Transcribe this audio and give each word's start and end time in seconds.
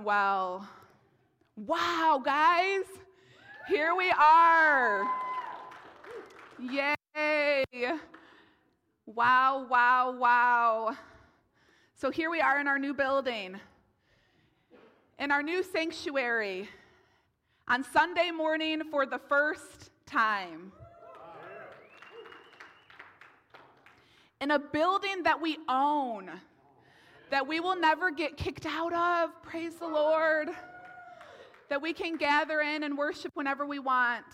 doing 0.00 0.04
well. 0.04 0.68
Wow, 1.56 2.20
guys, 2.24 2.84
here 3.68 3.94
we 3.94 4.10
are. 4.10 5.04
Yay. 6.58 7.64
Wow, 9.06 9.66
wow, 9.68 10.14
wow. 10.18 10.96
So 11.96 12.10
here 12.10 12.30
we 12.30 12.40
are 12.40 12.60
in 12.60 12.68
our 12.68 12.78
new 12.78 12.94
building, 12.94 13.56
in 15.18 15.30
our 15.30 15.42
new 15.42 15.62
sanctuary, 15.62 16.68
on 17.68 17.84
Sunday 17.84 18.30
morning 18.30 18.82
for 18.90 19.06
the 19.06 19.18
first 19.28 19.90
time. 20.06 20.72
In 24.40 24.50
a 24.52 24.58
building 24.58 25.24
that 25.24 25.40
we 25.40 25.58
own 25.68 26.30
that 27.30 27.46
we 27.46 27.60
will 27.60 27.78
never 27.78 28.10
get 28.10 28.36
kicked 28.36 28.66
out 28.66 28.92
of. 28.92 29.30
Praise 29.42 29.76
the 29.76 29.86
Lord. 29.86 30.48
That 31.68 31.80
we 31.80 31.92
can 31.92 32.16
gather 32.16 32.60
in 32.60 32.82
and 32.82 32.98
worship 32.98 33.30
whenever 33.34 33.64
we 33.64 33.78
want. 33.78 34.24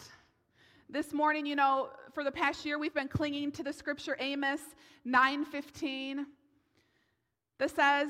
This 0.89 1.13
morning, 1.13 1.45
you 1.45 1.57
know, 1.57 1.91
for 2.15 2.25
the 2.25 2.33
past 2.33 2.65
year 2.65 2.79
we've 2.79 2.95
been 2.95 3.09
clinging 3.09 3.53
to 3.53 3.63
the 3.63 3.73
scripture 3.73 4.17
Amos 4.19 4.61
9:15 5.05 6.27
that 7.59 7.71
says, 7.71 8.09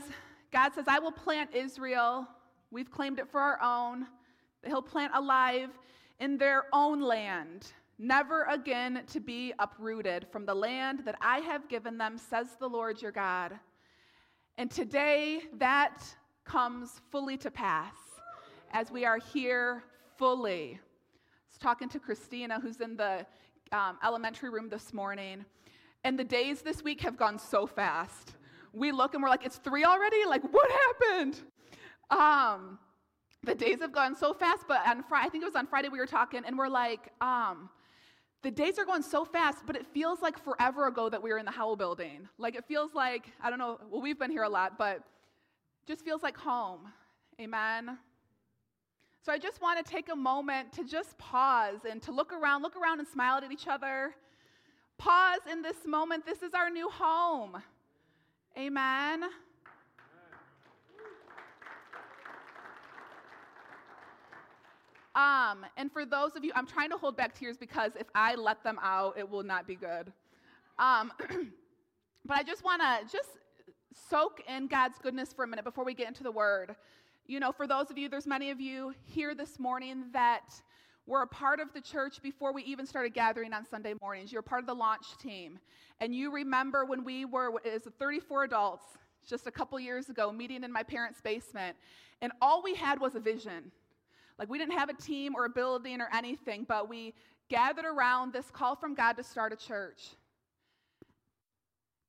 God 0.52 0.72
says, 0.74 0.84
"I 0.86 1.00
will 1.00 1.12
plant 1.12 1.54
Israel. 1.54 2.28
We've 2.70 2.90
claimed 2.90 3.18
it 3.18 3.28
for 3.28 3.40
our 3.40 3.60
own. 3.60 4.06
He'll 4.64 4.82
plant 4.82 5.12
alive 5.14 5.70
in 6.20 6.38
their 6.38 6.66
own 6.72 7.00
land." 7.00 7.72
never 7.98 8.44
again 8.44 9.02
to 9.06 9.20
be 9.20 9.54
uprooted 9.58 10.26
from 10.30 10.44
the 10.44 10.54
land 10.54 11.00
that 11.04 11.16
I 11.20 11.38
have 11.38 11.68
given 11.68 11.96
them, 11.96 12.18
says 12.18 12.48
the 12.58 12.68
Lord 12.68 13.00
your 13.00 13.12
God. 13.12 13.58
And 14.58 14.70
today, 14.70 15.42
that 15.58 16.02
comes 16.44 17.02
fully 17.10 17.36
to 17.36 17.50
pass 17.50 17.94
as 18.72 18.90
we 18.90 19.04
are 19.04 19.18
here 19.18 19.84
fully. 20.16 20.80
I 20.80 21.48
was 21.50 21.58
talking 21.60 21.90
to 21.90 22.00
Christina, 22.00 22.58
who's 22.58 22.80
in 22.80 22.96
the 22.96 23.26
um, 23.70 23.98
elementary 24.02 24.48
room 24.48 24.70
this 24.70 24.94
morning, 24.94 25.44
and 26.04 26.18
the 26.18 26.24
days 26.24 26.62
this 26.62 26.82
week 26.82 27.02
have 27.02 27.18
gone 27.18 27.38
so 27.38 27.66
fast. 27.66 28.36
We 28.72 28.92
look 28.92 29.12
and 29.12 29.22
we're 29.22 29.28
like, 29.28 29.44
it's 29.44 29.58
three 29.58 29.84
already? 29.84 30.24
Like, 30.26 30.42
what 30.50 30.70
happened? 30.70 31.40
Um, 32.10 32.78
the 33.44 33.54
days 33.54 33.80
have 33.80 33.92
gone 33.92 34.16
so 34.16 34.32
fast, 34.32 34.64
but 34.66 34.86
on 34.86 35.02
Friday, 35.02 35.26
I 35.26 35.28
think 35.28 35.42
it 35.42 35.46
was 35.46 35.56
on 35.56 35.66
Friday 35.66 35.90
we 35.90 35.98
were 35.98 36.06
talking, 36.06 36.42
and 36.46 36.56
we're 36.56 36.68
like, 36.68 37.10
um, 37.20 37.68
the 38.46 38.50
days 38.52 38.78
are 38.78 38.84
going 38.84 39.02
so 39.02 39.24
fast, 39.24 39.58
but 39.66 39.74
it 39.74 39.84
feels 39.88 40.22
like 40.22 40.38
forever 40.38 40.86
ago 40.86 41.08
that 41.08 41.20
we 41.20 41.32
were 41.32 41.38
in 41.38 41.44
the 41.44 41.50
Howell 41.50 41.74
building. 41.74 42.28
Like 42.38 42.54
it 42.54 42.64
feels 42.64 42.94
like, 42.94 43.32
I 43.42 43.50
don't 43.50 43.58
know, 43.58 43.80
well, 43.90 44.00
we've 44.00 44.20
been 44.20 44.30
here 44.30 44.44
a 44.44 44.48
lot, 44.48 44.78
but 44.78 45.02
just 45.84 46.04
feels 46.04 46.22
like 46.22 46.36
home. 46.36 46.82
Amen. 47.40 47.98
So 49.24 49.32
I 49.32 49.38
just 49.38 49.60
want 49.60 49.84
to 49.84 49.92
take 49.92 50.10
a 50.10 50.14
moment 50.14 50.72
to 50.74 50.84
just 50.84 51.18
pause 51.18 51.80
and 51.90 52.00
to 52.02 52.12
look 52.12 52.32
around, 52.32 52.62
look 52.62 52.76
around 52.76 53.00
and 53.00 53.08
smile 53.08 53.38
at 53.38 53.50
each 53.50 53.66
other. 53.66 54.14
Pause 54.96 55.40
in 55.50 55.60
this 55.60 55.78
moment. 55.84 56.24
This 56.24 56.44
is 56.44 56.54
our 56.54 56.70
new 56.70 56.88
home. 56.88 57.60
Amen. 58.56 59.24
Um, 65.16 65.64
and 65.78 65.90
for 65.90 66.04
those 66.04 66.36
of 66.36 66.44
you, 66.44 66.52
I'm 66.54 66.66
trying 66.66 66.90
to 66.90 66.98
hold 66.98 67.16
back 67.16 67.34
tears 67.36 67.56
because 67.56 67.92
if 67.98 68.06
I 68.14 68.34
let 68.34 68.62
them 68.62 68.78
out, 68.82 69.16
it 69.18 69.28
will 69.28 69.42
not 69.42 69.66
be 69.66 69.74
good. 69.74 70.12
Um, 70.78 71.10
but 72.26 72.36
I 72.36 72.42
just 72.42 72.62
want 72.62 72.82
to 72.82 73.10
just 73.10 73.30
soak 74.10 74.42
in 74.46 74.66
God's 74.66 74.98
goodness 74.98 75.32
for 75.32 75.44
a 75.44 75.48
minute 75.48 75.64
before 75.64 75.84
we 75.84 75.94
get 75.94 76.06
into 76.06 76.22
the 76.22 76.30
word. 76.30 76.76
You 77.26 77.40
know, 77.40 77.50
for 77.50 77.66
those 77.66 77.90
of 77.90 77.96
you, 77.96 78.10
there's 78.10 78.26
many 78.26 78.50
of 78.50 78.60
you 78.60 78.94
here 79.04 79.34
this 79.34 79.58
morning 79.58 80.04
that 80.12 80.50
were 81.06 81.22
a 81.22 81.26
part 81.26 81.60
of 81.60 81.72
the 81.72 81.80
church 81.80 82.20
before 82.22 82.52
we 82.52 82.62
even 82.64 82.84
started 82.84 83.14
gathering 83.14 83.54
on 83.54 83.64
Sunday 83.64 83.94
mornings. 84.02 84.30
You're 84.30 84.42
part 84.42 84.60
of 84.60 84.66
the 84.66 84.74
launch 84.74 85.16
team. 85.18 85.58
And 86.00 86.14
you 86.14 86.30
remember 86.30 86.84
when 86.84 87.04
we 87.04 87.24
were, 87.24 87.54
as 87.64 87.82
34 87.98 88.44
adults, 88.44 88.84
just 89.26 89.46
a 89.46 89.50
couple 89.50 89.80
years 89.80 90.10
ago, 90.10 90.30
meeting 90.30 90.62
in 90.62 90.70
my 90.70 90.82
parents' 90.82 91.20
basement, 91.22 91.76
and 92.20 92.32
all 92.42 92.62
we 92.62 92.74
had 92.74 93.00
was 93.00 93.14
a 93.14 93.20
vision. 93.20 93.72
Like 94.38 94.48
we 94.50 94.58
didn't 94.58 94.78
have 94.78 94.88
a 94.88 94.94
team 94.94 95.34
or 95.34 95.46
a 95.46 95.48
building 95.48 96.00
or 96.00 96.08
anything, 96.12 96.64
but 96.68 96.88
we 96.88 97.14
gathered 97.48 97.84
around 97.84 98.32
this 98.32 98.50
call 98.50 98.76
from 98.76 98.94
God 98.94 99.14
to 99.14 99.22
start 99.22 99.52
a 99.52 99.56
church. 99.56 100.10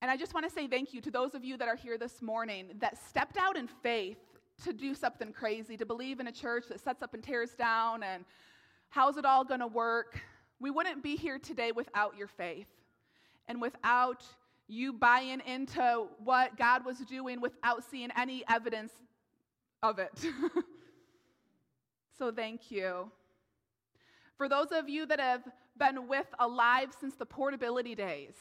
And 0.01 0.11
I 0.11 0.17
just 0.17 0.33
want 0.33 0.47
to 0.47 0.51
say 0.51 0.67
thank 0.67 0.93
you 0.93 1.01
to 1.01 1.11
those 1.11 1.33
of 1.33 1.43
you 1.43 1.57
that 1.57 1.67
are 1.67 1.75
here 1.75 1.97
this 1.97 2.21
morning 2.21 2.67
that 2.79 2.97
stepped 2.97 3.37
out 3.37 3.57
in 3.57 3.67
faith 3.67 4.17
to 4.63 4.73
do 4.73 4.93
something 4.93 5.31
crazy, 5.31 5.77
to 5.77 5.85
believe 5.85 6.19
in 6.19 6.27
a 6.27 6.31
church 6.31 6.65
that 6.69 6.79
sets 6.79 7.01
up 7.01 7.13
and 7.13 7.23
tears 7.23 7.51
down, 7.51 8.03
and 8.03 8.25
how's 8.89 9.17
it 9.17 9.25
all 9.25 9.43
going 9.43 9.59
to 9.59 9.67
work? 9.67 10.19
We 10.59 10.71
wouldn't 10.71 11.03
be 11.03 11.15
here 11.15 11.39
today 11.39 11.71
without 11.71 12.17
your 12.17 12.27
faith 12.27 12.67
and 13.47 13.61
without 13.61 14.23
you 14.67 14.93
buying 14.93 15.41
into 15.45 16.07
what 16.23 16.57
God 16.57 16.85
was 16.85 16.97
doing 16.99 17.39
without 17.39 17.83
seeing 17.89 18.09
any 18.17 18.43
evidence 18.49 18.91
of 19.81 19.99
it. 19.99 20.25
So 22.17 22.31
thank 22.31 22.71
you. 22.71 23.11
For 24.37 24.49
those 24.49 24.67
of 24.71 24.89
you 24.89 25.05
that 25.05 25.19
have 25.19 25.43
been 25.77 26.07
with 26.07 26.25
Alive 26.39 26.89
since 26.99 27.15
the 27.15 27.25
portability 27.25 27.93
days, 27.93 28.35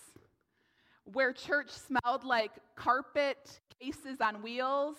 where 1.05 1.33
church 1.33 1.71
smelled 1.71 2.25
like 2.25 2.53
carpet 2.75 3.61
cases 3.81 4.21
on 4.21 4.43
wheels 4.43 4.97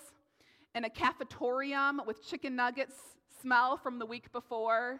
and 0.76 0.86
a 0.86 0.90
cafetorium 0.90 2.06
with 2.06 2.24
chicken 2.26 2.56
nuggets 2.56 2.96
smell 3.42 3.78
from 3.78 3.98
the 3.98 4.06
week 4.06 4.32
before. 4.32 5.00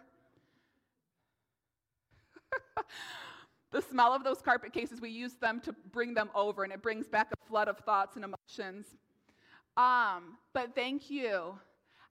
the 3.70 3.80
smell 3.80 4.12
of 4.12 4.24
those 4.24 4.42
carpet 4.42 4.72
cases, 4.72 5.00
we 5.00 5.10
use 5.10 5.34
them 5.34 5.60
to 5.60 5.72
bring 5.92 6.14
them 6.14 6.30
over, 6.34 6.64
and 6.64 6.72
it 6.72 6.82
brings 6.82 7.06
back 7.06 7.28
a 7.32 7.48
flood 7.48 7.68
of 7.68 7.78
thoughts 7.78 8.16
and 8.16 8.24
emotions. 8.24 8.86
Um, 9.76 10.36
but 10.52 10.74
thank 10.74 11.10
you 11.10 11.58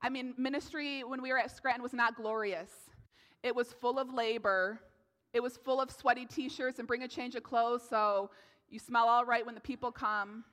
I 0.02 0.09
mean, 0.09 0.34
ministry 0.38 1.03
when 1.03 1.22
we 1.22 1.31
were 1.31 1.40
at 1.40 1.56
Scranton 1.56 1.84
was 1.84 1.94
not 1.94 2.16
glorious. 2.16 2.69
It 3.44 3.56
was 3.56 3.74
full 3.74 4.00
of 4.00 4.13
labor. 4.13 4.80
It 5.34 5.41
was 5.41 5.58
full 5.58 5.81
of 5.81 5.91
sweaty 5.91 6.25
t 6.25 6.50
shirts 6.50 6.80
and 6.80 6.88
bring 6.88 7.03
a 7.03 7.08
change 7.08 7.35
of 7.35 7.44
clothes 7.44 7.84
so 7.88 8.30
you 8.69 8.80
smell 8.80 9.07
all 9.07 9.25
right 9.25 9.46
when 9.46 9.56
the 9.56 9.62
people 9.62 9.91
come. 9.91 10.44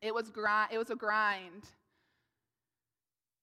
It 0.00 0.14
was, 0.14 0.30
grind, 0.30 0.72
it 0.72 0.78
was 0.78 0.90
a 0.90 0.96
grind. 0.96 1.64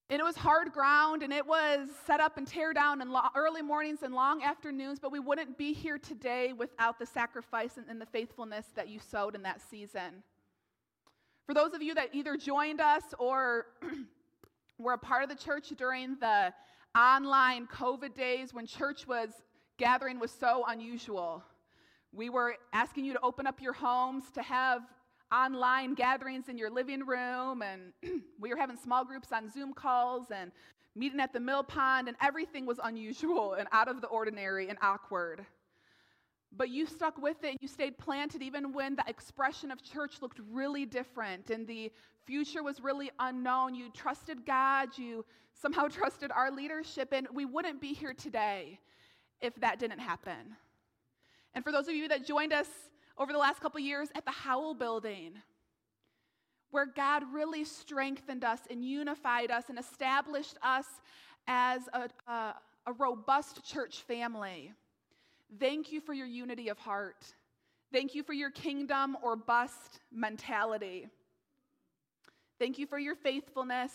And 0.10 0.20
it 0.20 0.24
was 0.24 0.36
hard 0.36 0.72
ground, 0.72 1.24
and 1.24 1.34
it 1.34 1.46
was 1.46 1.90
set 2.06 2.20
up 2.20 2.38
and 2.38 2.48
tear 2.48 2.74
down 2.74 3.02
in 3.02 3.12
lo- 3.12 3.22
early 3.36 3.64
mornings 3.64 4.04
and 4.04 4.14
long 4.14 4.44
afternoons, 4.44 5.00
but 5.00 5.12
we 5.12 5.20
wouldn't 5.20 5.58
be 5.58 5.74
here 5.74 5.98
today 5.98 6.54
without 6.54 7.00
the 7.00 7.08
sacrifice 7.08 7.78
and, 7.78 7.88
and 7.90 8.00
the 8.00 8.06
faithfulness 8.06 8.68
that 8.76 8.88
you 8.88 9.00
sowed 9.00 9.34
in 9.34 9.42
that 9.42 9.62
season. 9.68 10.24
For 11.48 11.56
those 11.56 11.74
of 11.74 11.82
you 11.82 11.96
that 11.96 12.10
either 12.14 12.38
joined 12.38 12.82
us 12.82 13.04
or 13.18 13.66
were 14.78 14.94
a 14.94 14.98
part 14.98 15.24
of 15.24 15.30
the 15.30 15.36
church 15.36 15.70
during 15.78 16.18
the 16.20 16.54
online 16.98 17.68
COVID 17.68 18.16
days 18.16 18.54
when 18.54 18.66
church 18.66 19.08
was 19.08 19.30
gathering 19.78 20.20
was 20.20 20.32
so 20.32 20.66
unusual. 20.68 21.44
We 22.14 22.30
were 22.30 22.56
asking 22.74 23.06
you 23.06 23.14
to 23.14 23.20
open 23.22 23.46
up 23.46 23.62
your 23.62 23.74
homes 23.74 24.24
to 24.36 24.42
have 24.42 24.82
online 25.34 25.94
gatherings 25.96 26.48
in 26.48 26.58
your 26.58 26.70
living 26.70 27.06
room, 27.06 27.62
and 27.62 27.92
we 28.40 28.50
were 28.50 28.58
having 28.58 28.78
small 28.78 29.04
groups 29.04 29.32
on 29.32 29.52
Zoom 29.52 29.74
calls 29.74 30.28
and 30.34 30.52
meeting 30.96 31.20
at 31.20 31.34
the 31.34 31.40
mill 31.40 31.64
pond, 31.64 32.08
and 32.08 32.16
everything 32.22 32.66
was 32.66 32.80
unusual 32.84 33.54
and 33.54 33.68
out 33.72 33.90
of 33.90 34.00
the 34.00 34.08
ordinary 34.08 34.70
and 34.70 34.78
awkward. 34.82 35.46
But 36.58 36.70
you 36.70 36.86
stuck 36.86 37.18
with 37.22 37.44
it. 37.44 37.58
You 37.62 37.68
stayed 37.68 37.98
planted 37.98 38.42
even 38.42 38.72
when 38.72 38.96
the 38.96 39.04
expression 39.08 39.72
of 39.72 39.84
church 39.84 40.22
looked 40.22 40.40
really 40.52 40.86
different 40.86 41.50
and 41.50 41.68
the 41.68 41.92
future 42.26 42.64
was 42.64 42.80
really 42.82 43.12
unknown. 43.20 43.76
You 43.76 43.90
trusted 43.90 44.46
God. 44.46 44.98
You 44.98 45.26
somehow 45.54 45.88
trusted 45.90 46.32
our 46.32 46.52
leadership. 46.52 47.12
And 47.12 47.28
we 47.34 47.46
wouldn't 47.46 47.82
be 47.82 47.94
here 47.94 48.14
today 48.14 48.80
if 49.42 49.56
that 49.56 49.80
didn't 49.80 50.00
happen. 50.00 50.56
And 51.54 51.64
for 51.64 51.72
those 51.72 51.88
of 51.88 51.96
you 51.96 52.08
that 52.10 52.26
joined 52.26 52.54
us 52.54 52.68
over 53.18 53.32
the 53.32 53.40
last 53.40 53.62
couple 53.62 53.80
years 53.80 54.10
at 54.16 54.26
the 54.26 54.32
Howell 54.32 54.76
building, 54.76 55.34
where 56.72 56.86
God 56.86 57.24
really 57.32 57.64
strengthened 57.64 58.44
us 58.44 58.60
and 58.70 58.84
unified 58.84 59.52
us 59.52 59.66
and 59.70 59.80
established 59.80 60.58
us 60.62 60.86
as 61.48 61.82
a, 61.94 62.10
a, 62.30 62.56
a 62.88 62.94
robust 62.94 63.64
church 63.64 64.02
family. 64.02 64.74
Thank 65.60 65.92
you 65.92 66.02
for 66.02 66.14
your 66.14 66.28
unity 66.28 66.70
of 66.70 66.78
heart. 66.78 67.34
Thank 67.92 68.16
you 68.16 68.24
for 68.24 68.34
your 68.34 68.52
kingdom 68.52 69.16
or 69.22 69.36
bust 69.36 70.02
mentality. 70.12 71.08
Thank 72.60 72.80
you 72.80 72.88
for 72.88 72.98
your 72.98 73.16
faithfulness, 73.16 73.92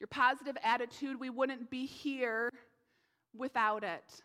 your 0.00 0.06
positive 0.08 0.56
attitude. 0.62 1.20
We 1.20 1.30
wouldn't 1.30 1.70
be 1.70 1.86
here 1.86 2.50
without 3.36 3.84
it. 3.84 4.22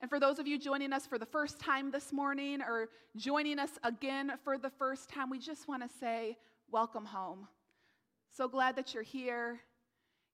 And 0.00 0.10
for 0.10 0.20
those 0.20 0.38
of 0.38 0.46
you 0.46 0.58
joining 0.58 0.92
us 0.92 1.06
for 1.06 1.18
the 1.18 1.26
first 1.26 1.58
time 1.58 1.90
this 1.90 2.12
morning 2.12 2.60
or 2.60 2.88
joining 3.16 3.58
us 3.58 3.70
again 3.82 4.32
for 4.44 4.58
the 4.58 4.70
first 4.70 5.08
time, 5.08 5.30
we 5.30 5.38
just 5.38 5.66
want 5.66 5.82
to 5.82 5.88
say, 5.98 6.36
welcome 6.70 7.06
home. 7.06 7.48
So 8.36 8.46
glad 8.46 8.76
that 8.76 8.92
you're 8.92 9.02
here. 9.02 9.60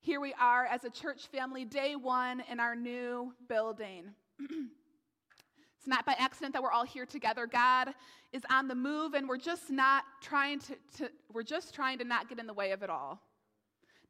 Here 0.02 0.19
we 0.19 0.32
are 0.41 0.64
as 0.64 0.85
a 0.85 0.91
church 0.91 1.26
family, 1.26 1.67
day 1.67 1.94
one 1.94 2.43
in 2.50 2.58
our 2.58 2.75
new 2.75 3.35
building. 3.50 4.05
it's 4.41 5.87
not 5.87 6.06
by 6.06 6.14
accident 6.19 6.55
that 6.55 6.62
we're 6.62 6.73
all 6.73 6.87
here 6.87 7.05
together. 7.05 7.47
God 7.47 7.91
is 8.32 8.41
on 8.49 8.67
the 8.67 8.75
move, 8.75 9.12
and 9.12 9.29
we're 9.29 9.37
just 9.37 9.69
not 9.69 10.05
trying 10.23 10.58
to, 10.61 10.76
to 10.97 11.11
we're 11.31 11.43
just 11.43 11.75
trying 11.75 11.99
to 11.99 12.05
not 12.05 12.31
get 12.31 12.38
in 12.38 12.47
the 12.47 12.55
way 12.55 12.70
of 12.70 12.82
it 12.82 12.88
all. 12.88 13.20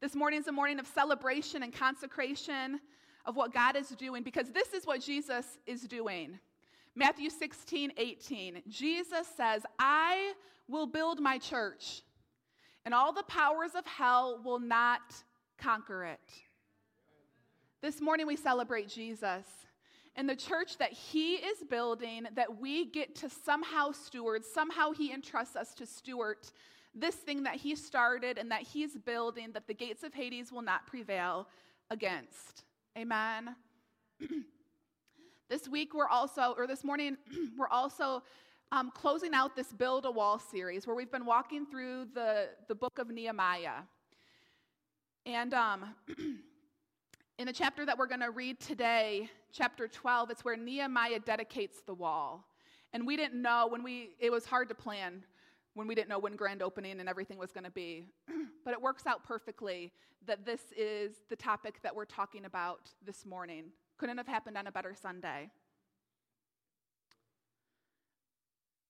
This 0.00 0.14
morning 0.14 0.38
is 0.38 0.46
a 0.46 0.52
morning 0.52 0.78
of 0.78 0.86
celebration 0.86 1.64
and 1.64 1.72
consecration 1.72 2.78
of 3.26 3.34
what 3.34 3.52
God 3.52 3.74
is 3.74 3.88
doing 3.88 4.22
because 4.22 4.52
this 4.52 4.72
is 4.72 4.86
what 4.86 5.00
Jesus 5.00 5.58
is 5.66 5.88
doing. 5.88 6.38
Matthew 6.94 7.30
16, 7.30 7.94
18. 7.96 8.62
Jesus 8.68 9.26
says, 9.36 9.66
I 9.80 10.34
will 10.68 10.86
build 10.86 11.18
my 11.18 11.36
church, 11.36 12.02
and 12.84 12.94
all 12.94 13.12
the 13.12 13.24
powers 13.24 13.72
of 13.74 13.84
hell 13.86 14.40
will 14.44 14.60
not 14.60 15.24
conquer 15.60 16.04
it. 16.04 16.20
This 17.82 18.00
morning 18.00 18.26
we 18.26 18.36
celebrate 18.36 18.88
Jesus 18.88 19.44
and 20.16 20.28
the 20.28 20.36
church 20.36 20.78
that 20.78 20.92
he 20.92 21.34
is 21.34 21.62
building, 21.68 22.26
that 22.34 22.60
we 22.60 22.86
get 22.86 23.14
to 23.16 23.30
somehow 23.30 23.92
steward, 23.92 24.44
somehow 24.44 24.92
he 24.92 25.12
entrusts 25.12 25.56
us 25.56 25.74
to 25.74 25.86
steward 25.86 26.38
this 26.94 27.14
thing 27.14 27.44
that 27.44 27.54
he 27.54 27.76
started 27.76 28.36
and 28.36 28.50
that 28.50 28.62
he's 28.62 28.96
building, 28.96 29.52
that 29.52 29.66
the 29.66 29.74
gates 29.74 30.02
of 30.02 30.12
Hades 30.12 30.50
will 30.50 30.62
not 30.62 30.86
prevail 30.86 31.46
against. 31.90 32.64
Amen. 32.98 33.54
this 35.48 35.68
week, 35.68 35.94
we're 35.94 36.08
also, 36.08 36.54
or 36.58 36.66
this 36.66 36.82
morning, 36.82 37.16
we're 37.56 37.68
also 37.68 38.22
um, 38.72 38.90
closing 38.94 39.32
out 39.34 39.54
this 39.54 39.72
Build 39.72 40.04
a 40.04 40.10
Wall 40.10 40.38
series 40.38 40.86
where 40.86 40.96
we've 40.96 41.12
been 41.12 41.26
walking 41.26 41.66
through 41.66 42.06
the, 42.14 42.48
the 42.68 42.74
book 42.74 42.98
of 42.98 43.08
Nehemiah. 43.08 43.82
And 45.26 45.52
um, 45.52 45.94
in 47.38 47.46
the 47.46 47.52
chapter 47.52 47.84
that 47.84 47.98
we're 47.98 48.06
going 48.06 48.20
to 48.20 48.30
read 48.30 48.58
today, 48.58 49.28
chapter 49.52 49.86
12, 49.86 50.30
it's 50.30 50.44
where 50.44 50.56
Nehemiah 50.56 51.20
dedicates 51.20 51.82
the 51.82 51.94
wall. 51.94 52.44
And 52.92 53.06
we 53.06 53.16
didn't 53.16 53.40
know 53.40 53.68
when 53.68 53.82
we, 53.82 54.10
it 54.18 54.32
was 54.32 54.46
hard 54.46 54.68
to 54.70 54.74
plan 54.74 55.22
when 55.74 55.86
we 55.86 55.94
didn't 55.94 56.08
know 56.08 56.18
when 56.18 56.36
grand 56.36 56.62
opening 56.62 57.00
and 57.00 57.08
everything 57.08 57.38
was 57.38 57.52
going 57.52 57.64
to 57.64 57.70
be. 57.70 58.06
but 58.64 58.72
it 58.72 58.80
works 58.80 59.06
out 59.06 59.22
perfectly 59.24 59.92
that 60.26 60.44
this 60.44 60.60
is 60.76 61.22
the 61.28 61.36
topic 61.36 61.80
that 61.82 61.94
we're 61.94 62.04
talking 62.04 62.46
about 62.46 62.90
this 63.04 63.24
morning. 63.24 63.64
Couldn't 63.98 64.16
have 64.16 64.26
happened 64.26 64.56
on 64.56 64.66
a 64.66 64.72
better 64.72 64.94
Sunday. 64.94 65.50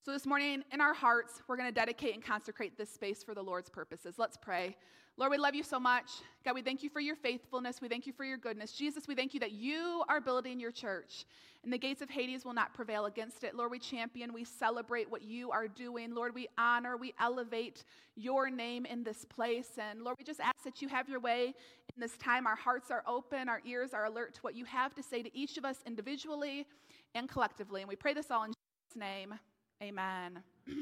So, 0.02 0.12
this 0.12 0.24
morning, 0.24 0.64
in 0.72 0.80
our 0.80 0.94
hearts, 0.94 1.42
we're 1.46 1.58
going 1.58 1.68
to 1.68 1.74
dedicate 1.74 2.14
and 2.14 2.24
consecrate 2.24 2.78
this 2.78 2.88
space 2.88 3.22
for 3.22 3.34
the 3.34 3.42
Lord's 3.42 3.68
purposes. 3.68 4.14
Let's 4.16 4.38
pray. 4.38 4.74
Lord, 5.18 5.30
we 5.30 5.36
love 5.36 5.54
you 5.54 5.62
so 5.62 5.78
much. 5.78 6.10
God, 6.42 6.54
we 6.54 6.62
thank 6.62 6.82
you 6.82 6.88
for 6.88 7.00
your 7.00 7.16
faithfulness. 7.16 7.82
We 7.82 7.88
thank 7.88 8.06
you 8.06 8.14
for 8.14 8.24
your 8.24 8.38
goodness. 8.38 8.72
Jesus, 8.72 9.06
we 9.06 9.14
thank 9.14 9.34
you 9.34 9.40
that 9.40 9.52
you 9.52 10.02
are 10.08 10.18
building 10.18 10.58
your 10.58 10.70
church, 10.70 11.26
and 11.62 11.70
the 11.70 11.76
gates 11.76 12.00
of 12.00 12.08
Hades 12.08 12.46
will 12.46 12.54
not 12.54 12.72
prevail 12.72 13.04
against 13.04 13.44
it. 13.44 13.54
Lord, 13.54 13.70
we 13.70 13.78
champion, 13.78 14.32
we 14.32 14.42
celebrate 14.42 15.10
what 15.10 15.20
you 15.20 15.50
are 15.50 15.68
doing. 15.68 16.14
Lord, 16.14 16.34
we 16.34 16.48
honor, 16.56 16.96
we 16.96 17.12
elevate 17.20 17.84
your 18.16 18.48
name 18.48 18.86
in 18.86 19.04
this 19.04 19.26
place. 19.26 19.72
And 19.76 20.00
Lord, 20.00 20.16
we 20.18 20.24
just 20.24 20.40
ask 20.40 20.64
that 20.64 20.80
you 20.80 20.88
have 20.88 21.10
your 21.10 21.20
way 21.20 21.52
in 21.94 22.00
this 22.00 22.16
time. 22.16 22.46
Our 22.46 22.56
hearts 22.56 22.90
are 22.90 23.04
open, 23.06 23.50
our 23.50 23.60
ears 23.66 23.92
are 23.92 24.06
alert 24.06 24.32
to 24.36 24.40
what 24.40 24.54
you 24.54 24.64
have 24.64 24.94
to 24.94 25.02
say 25.02 25.22
to 25.22 25.36
each 25.36 25.58
of 25.58 25.66
us 25.66 25.76
individually 25.86 26.66
and 27.14 27.28
collectively. 27.28 27.82
And 27.82 27.88
we 27.90 27.96
pray 27.96 28.14
this 28.14 28.30
all 28.30 28.44
in 28.44 28.52
Jesus' 28.52 28.98
name. 28.98 29.34
Amen. 29.82 30.42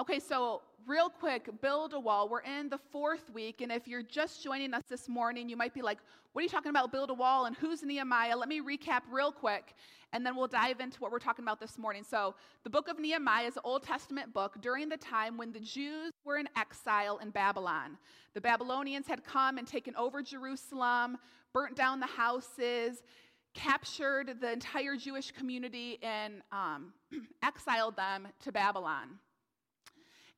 okay, 0.00 0.18
so 0.18 0.62
real 0.88 1.08
quick, 1.08 1.48
build 1.60 1.92
a 1.94 2.00
wall. 2.00 2.28
We're 2.28 2.40
in 2.40 2.68
the 2.68 2.78
fourth 2.90 3.30
week, 3.32 3.60
and 3.60 3.70
if 3.70 3.86
you're 3.86 4.02
just 4.02 4.42
joining 4.42 4.74
us 4.74 4.82
this 4.88 5.08
morning, 5.08 5.48
you 5.48 5.56
might 5.56 5.72
be 5.72 5.80
like, 5.80 5.98
What 6.32 6.40
are 6.40 6.42
you 6.42 6.48
talking 6.48 6.70
about, 6.70 6.90
build 6.90 7.10
a 7.10 7.14
wall, 7.14 7.44
and 7.44 7.54
who's 7.54 7.84
Nehemiah? 7.84 8.36
Let 8.36 8.48
me 8.48 8.60
recap 8.60 9.02
real 9.08 9.30
quick, 9.30 9.76
and 10.12 10.26
then 10.26 10.34
we'll 10.34 10.48
dive 10.48 10.80
into 10.80 10.98
what 10.98 11.12
we're 11.12 11.20
talking 11.20 11.44
about 11.44 11.60
this 11.60 11.78
morning. 11.78 12.02
So, 12.02 12.34
the 12.64 12.70
book 12.70 12.88
of 12.88 12.98
Nehemiah 12.98 13.46
is 13.46 13.56
an 13.56 13.62
Old 13.64 13.84
Testament 13.84 14.34
book 14.34 14.56
during 14.60 14.88
the 14.88 14.96
time 14.96 15.36
when 15.36 15.52
the 15.52 15.60
Jews 15.60 16.10
were 16.24 16.38
in 16.38 16.48
exile 16.56 17.18
in 17.18 17.30
Babylon. 17.30 17.98
The 18.34 18.40
Babylonians 18.40 19.06
had 19.06 19.22
come 19.22 19.58
and 19.58 19.66
taken 19.68 19.94
over 19.94 20.24
Jerusalem, 20.24 21.18
burnt 21.52 21.76
down 21.76 22.00
the 22.00 22.06
houses, 22.06 23.04
captured 23.54 24.40
the 24.40 24.52
entire 24.52 24.96
Jewish 24.96 25.32
community 25.32 25.98
and 26.02 26.42
um, 26.52 26.92
exiled 27.42 27.96
them 27.96 28.28
to 28.40 28.52
Babylon. 28.52 29.18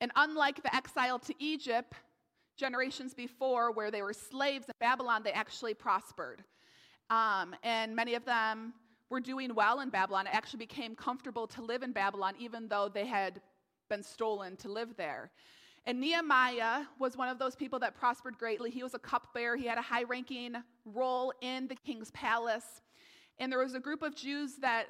And 0.01 0.11
unlike 0.17 0.63
the 0.63 0.75
exile 0.75 1.19
to 1.19 1.35
Egypt, 1.39 1.93
generations 2.57 3.15
before, 3.15 3.73
where 3.73 3.91
they 3.91 4.03
were 4.03 4.13
slaves 4.13 4.67
in 4.67 4.75
Babylon, 4.81 5.23
they 5.23 5.33
actually 5.33 5.75
prospered. 5.75 6.43
Um, 7.09 7.55
and 7.63 7.95
many 7.95 8.15
of 8.15 8.25
them 8.25 8.75
were 9.11 9.21
doing 9.21 9.55
well 9.55 9.81
in 9.81 9.91
Babylon. 9.91 10.27
It 10.27 10.35
actually 10.35 10.61
became 10.61 10.95
comfortable 10.95 11.47
to 11.49 11.63
live 11.63 11.83
in 11.83 11.93
Babylon, 11.93 12.35
even 12.39 12.69
though 12.69 12.89
they 12.89 13.07
had 13.07 13.41
been 13.89 14.03
stolen 14.03 14.57
to 14.57 14.69
live 14.69 14.97
there. 14.97 15.31
And 15.87 16.01
Nehemiah 16.01 16.85
was 16.99 17.17
one 17.17 17.29
of 17.29 17.39
those 17.39 17.57
people 17.57 17.79
that 17.81 17.95
prospered 17.95 18.39
greatly. 18.39 18.71
He 18.71 18.83
was 18.83 18.95
a 18.95 18.99
cupbearer, 18.99 19.57
he 19.57 19.67
had 19.67 19.79
a 19.79 19.83
high 19.83 20.05
ranking 20.05 20.55
role 20.85 21.33
in 21.41 21.67
the 21.67 21.75
king's 21.75 22.11
palace. 22.13 22.83
And 23.41 23.51
there 23.51 23.59
was 23.59 23.75
a 23.75 23.81
group 23.81 24.03
of 24.03 24.15
Jews 24.15 24.57
that 24.61 24.87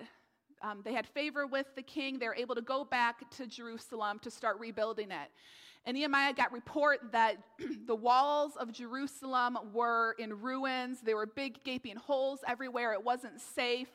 um, 0.61 0.81
they 0.85 0.93
had 0.93 1.07
favor 1.07 1.47
with 1.47 1.67
the 1.77 1.83
king. 1.83 2.19
They 2.19 2.27
were 2.27 2.35
able 2.35 2.57
to 2.57 2.63
go 2.63 2.85
back 2.85 3.31
to 3.37 3.47
Jerusalem 3.47 4.19
to 4.23 4.31
start 4.31 4.59
rebuilding 4.59 5.13
it. 5.13 5.31
And 5.87 5.97
Nehemiah 5.97 6.35
got 6.35 6.53
report 6.53 7.13
that 7.13 7.37
the 7.87 7.95
walls 7.95 8.57
of 8.57 8.73
Jerusalem 8.73 9.57
were 9.73 10.17
in 10.19 10.39
ruins. 10.41 11.01
There 11.01 11.17
were 11.17 11.27
big 11.27 11.63
gaping 11.63 11.95
holes 11.95 12.41
everywhere. 12.45 12.93
It 12.93 13.05
wasn't 13.05 13.41
safe. 13.41 13.89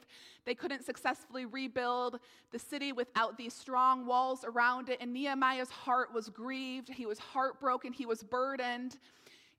They 0.46 0.56
couldn't 0.56 0.86
successfully 0.86 1.46
rebuild 1.46 2.20
the 2.52 2.60
city 2.60 2.94
without 2.94 3.38
these 3.38 3.54
strong 3.54 4.06
walls 4.06 4.46
around 4.46 4.88
it. 4.88 5.00
And 5.02 5.12
Nehemiah's 5.12 5.70
heart 5.70 6.14
was 6.14 6.30
grieved. 6.30 6.88
He 6.88 7.06
was 7.06 7.20
heartbroken. 7.20 7.92
He 7.92 8.06
was 8.06 8.24
burdened 8.24 8.98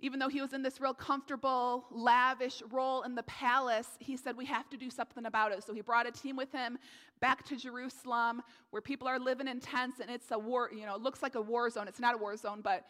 even 0.01 0.19
though 0.19 0.29
he 0.29 0.43
was 0.43 0.53
in 0.53 0.63
this 0.63 0.81
real 0.81 0.93
comfortable, 0.93 1.87
lavish 1.91 2.63
role 2.71 3.03
in 3.03 3.15
the 3.15 3.23
palace, 3.23 3.89
he 3.99 4.17
said, 4.17 4.37
We 4.37 4.45
have 4.47 4.69
to 4.71 4.77
do 4.77 4.91
something 4.91 5.25
about 5.25 5.53
it. 5.53 5.65
So 5.65 5.73
he 5.73 5.81
brought 5.81 6.07
a 6.07 6.11
team 6.11 6.37
with 6.37 6.53
him 6.53 6.79
back 7.21 7.45
to 7.47 7.57
Jerusalem 7.57 8.43
where 8.71 8.83
people 8.83 9.09
are 9.09 9.19
living 9.19 9.49
in 9.49 9.59
tents 9.59 10.01
and 10.01 10.11
it's 10.11 10.31
a 10.31 10.39
war, 10.39 10.71
you 10.71 10.85
know, 10.85 10.97
it 10.97 11.01
looks 11.01 11.23
like 11.23 11.35
a 11.35 11.41
war 11.41 11.71
zone. 11.71 11.89
It's 11.89 12.01
not 12.01 12.15
a 12.15 12.19
war 12.19 12.37
zone, 12.37 12.61
but, 12.63 12.85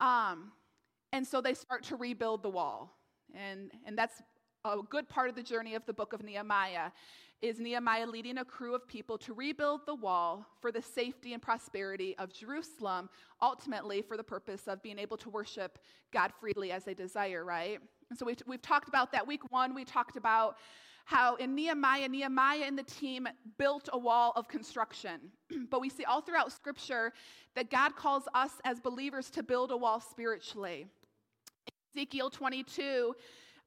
um, 0.00 0.52
and 1.12 1.26
so 1.26 1.40
they 1.40 1.54
start 1.54 1.82
to 1.84 1.96
rebuild 1.96 2.42
the 2.42 2.50
wall. 2.50 2.98
And, 3.34 3.70
and 3.86 3.96
that's 3.96 4.22
a 4.64 4.78
good 4.90 5.08
part 5.08 5.30
of 5.30 5.36
the 5.36 5.42
journey 5.42 5.74
of 5.74 5.86
the 5.86 5.92
book 5.94 6.12
of 6.12 6.22
Nehemiah 6.22 6.90
is 7.42 7.60
Nehemiah 7.60 8.06
leading 8.06 8.38
a 8.38 8.44
crew 8.44 8.74
of 8.74 8.86
people 8.88 9.18
to 9.18 9.34
rebuild 9.34 9.82
the 9.86 9.94
wall 9.94 10.46
for 10.60 10.72
the 10.72 10.80
safety 10.80 11.32
and 11.34 11.42
prosperity 11.42 12.16
of 12.18 12.32
Jerusalem, 12.32 13.08
ultimately 13.42 14.02
for 14.02 14.16
the 14.16 14.24
purpose 14.24 14.66
of 14.66 14.82
being 14.82 14.98
able 14.98 15.16
to 15.18 15.30
worship 15.30 15.78
God 16.12 16.32
freely 16.40 16.72
as 16.72 16.84
they 16.84 16.94
desire, 16.94 17.44
right? 17.44 17.78
And 18.10 18.18
so 18.18 18.24
we've, 18.24 18.42
we've 18.46 18.62
talked 18.62 18.88
about 18.88 19.12
that. 19.12 19.26
Week 19.26 19.50
one, 19.52 19.74
we 19.74 19.84
talked 19.84 20.16
about 20.16 20.56
how 21.04 21.36
in 21.36 21.54
Nehemiah, 21.54 22.08
Nehemiah 22.08 22.64
and 22.64 22.76
the 22.76 22.82
team 22.82 23.28
built 23.58 23.88
a 23.92 23.98
wall 23.98 24.32
of 24.34 24.48
construction. 24.48 25.20
but 25.70 25.80
we 25.80 25.88
see 25.88 26.04
all 26.04 26.20
throughout 26.20 26.52
Scripture 26.52 27.12
that 27.54 27.70
God 27.70 27.94
calls 27.96 28.24
us 28.34 28.52
as 28.64 28.80
believers 28.80 29.30
to 29.30 29.42
build 29.42 29.70
a 29.70 29.76
wall 29.76 30.00
spiritually. 30.00 30.86
Ezekiel 31.94 32.30
22 32.30 33.14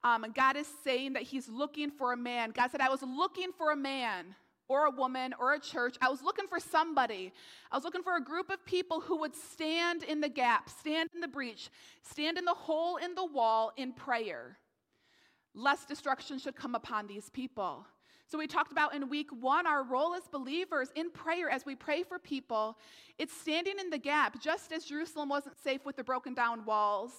um, 0.04 0.26
God 0.34 0.56
is 0.56 0.68
saying 0.84 1.14
that 1.14 1.24
He's 1.24 1.50
looking 1.50 1.92
for 1.92 2.14
a 2.14 2.18
man. 2.18 2.52
God 2.52 2.72
said, 2.72 2.82
I 2.82 2.90
was 2.90 3.02
looking 3.02 3.52
for 3.58 3.72
a 3.72 3.76
man 3.76 4.36
or 4.70 4.86
a 4.86 4.92
woman 4.92 5.34
or 5.40 5.54
a 5.54 5.60
church. 5.60 5.98
I 6.02 6.10
was 6.10 6.22
looking 6.22 6.48
for 6.48 6.60
somebody. 6.60 7.34
I 7.72 7.76
was 7.76 7.84
looking 7.84 8.04
for 8.04 8.16
a 8.16 8.24
group 8.24 8.50
of 8.50 8.64
people 8.66 9.02
who 9.02 9.20
would 9.20 9.36
stand 9.36 10.04
in 10.04 10.22
the 10.22 10.30
gap, 10.30 10.70
stand 10.70 11.10
in 11.14 11.22
the 11.22 11.28
breach, 11.28 11.70
stand 12.04 12.38
in 12.38 12.46
the 12.46 12.54
hole 12.54 12.98
in 12.98 13.16
the 13.16 13.26
wall 13.26 13.74
in 13.76 13.92
prayer, 13.92 14.58
lest 15.54 15.88
destruction 15.88 16.40
should 16.40 16.56
come 16.56 16.76
upon 16.76 17.08
these 17.08 17.30
people. 17.30 17.86
So, 18.28 18.38
we 18.38 18.46
talked 18.46 18.72
about 18.72 18.94
in 18.94 19.10
week 19.10 19.30
one 19.32 19.66
our 19.66 19.84
role 19.84 20.14
as 20.14 20.22
believers 20.32 20.90
in 20.96 21.10
prayer 21.10 21.50
as 21.50 21.66
we 21.66 21.76
pray 21.76 22.04
for 22.04 22.20
people. 22.20 22.78
It's 23.18 23.34
standing 23.34 23.80
in 23.80 23.90
the 23.90 23.98
gap, 23.98 24.40
just 24.40 24.72
as 24.72 24.86
Jerusalem 24.86 25.30
wasn't 25.30 25.58
safe 25.62 25.84
with 25.84 25.96
the 25.96 26.04
broken 26.04 26.36
down 26.36 26.64
walls. 26.64 27.12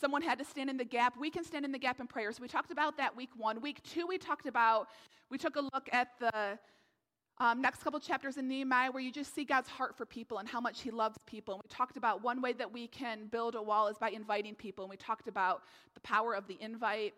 Someone 0.00 0.22
had 0.22 0.38
to 0.38 0.44
stand 0.44 0.68
in 0.70 0.76
the 0.76 0.84
gap. 0.84 1.14
We 1.18 1.30
can 1.30 1.44
stand 1.44 1.64
in 1.64 1.72
the 1.72 1.78
gap 1.78 2.00
in 2.00 2.06
prayer. 2.06 2.32
So 2.32 2.42
we 2.42 2.48
talked 2.48 2.70
about 2.70 2.96
that 2.96 3.16
week 3.16 3.30
one. 3.36 3.60
Week 3.60 3.82
two, 3.82 4.06
we 4.06 4.18
talked 4.18 4.46
about, 4.46 4.88
we 5.30 5.38
took 5.38 5.56
a 5.56 5.60
look 5.60 5.88
at 5.92 6.08
the 6.18 6.58
um, 7.38 7.60
next 7.60 7.82
couple 7.82 7.98
chapters 8.00 8.36
in 8.36 8.48
Nehemiah 8.48 8.90
where 8.90 9.02
you 9.02 9.10
just 9.10 9.34
see 9.34 9.44
God's 9.44 9.68
heart 9.68 9.96
for 9.96 10.06
people 10.06 10.38
and 10.38 10.48
how 10.48 10.60
much 10.60 10.82
He 10.82 10.90
loves 10.90 11.18
people. 11.26 11.54
And 11.54 11.62
we 11.64 11.74
talked 11.74 11.96
about 11.96 12.22
one 12.22 12.40
way 12.40 12.52
that 12.54 12.72
we 12.72 12.86
can 12.86 13.26
build 13.26 13.54
a 13.54 13.62
wall 13.62 13.88
is 13.88 13.98
by 13.98 14.10
inviting 14.10 14.54
people. 14.54 14.84
And 14.84 14.90
we 14.90 14.96
talked 14.96 15.28
about 15.28 15.62
the 15.94 16.00
power 16.00 16.34
of 16.34 16.46
the 16.46 16.56
invite. 16.60 17.14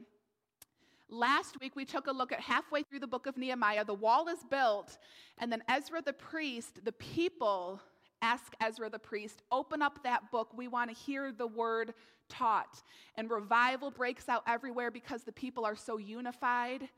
Last 1.08 1.60
week, 1.60 1.76
we 1.76 1.84
took 1.84 2.08
a 2.08 2.12
look 2.12 2.32
at 2.32 2.40
halfway 2.40 2.82
through 2.82 3.00
the 3.00 3.06
book 3.06 3.26
of 3.26 3.36
Nehemiah. 3.36 3.84
The 3.84 3.94
wall 3.94 4.28
is 4.28 4.40
built, 4.50 4.98
and 5.38 5.52
then 5.52 5.62
Ezra 5.68 6.02
the 6.02 6.12
priest, 6.12 6.84
the 6.84 6.92
people 6.92 7.80
ask 8.22 8.54
Ezra 8.60 8.90
the 8.90 8.98
priest, 8.98 9.42
open 9.52 9.82
up 9.82 10.02
that 10.02 10.30
book. 10.32 10.48
We 10.56 10.66
want 10.66 10.90
to 10.90 10.96
hear 10.96 11.30
the 11.30 11.46
word 11.46 11.94
taught. 12.28 12.82
And 13.16 13.30
revival 13.30 13.90
breaks 13.90 14.28
out 14.28 14.42
everywhere 14.46 14.90
because 14.90 15.22
the 15.22 15.32
people 15.32 15.64
are 15.64 15.76
so 15.76 15.98
unified. 15.98 16.88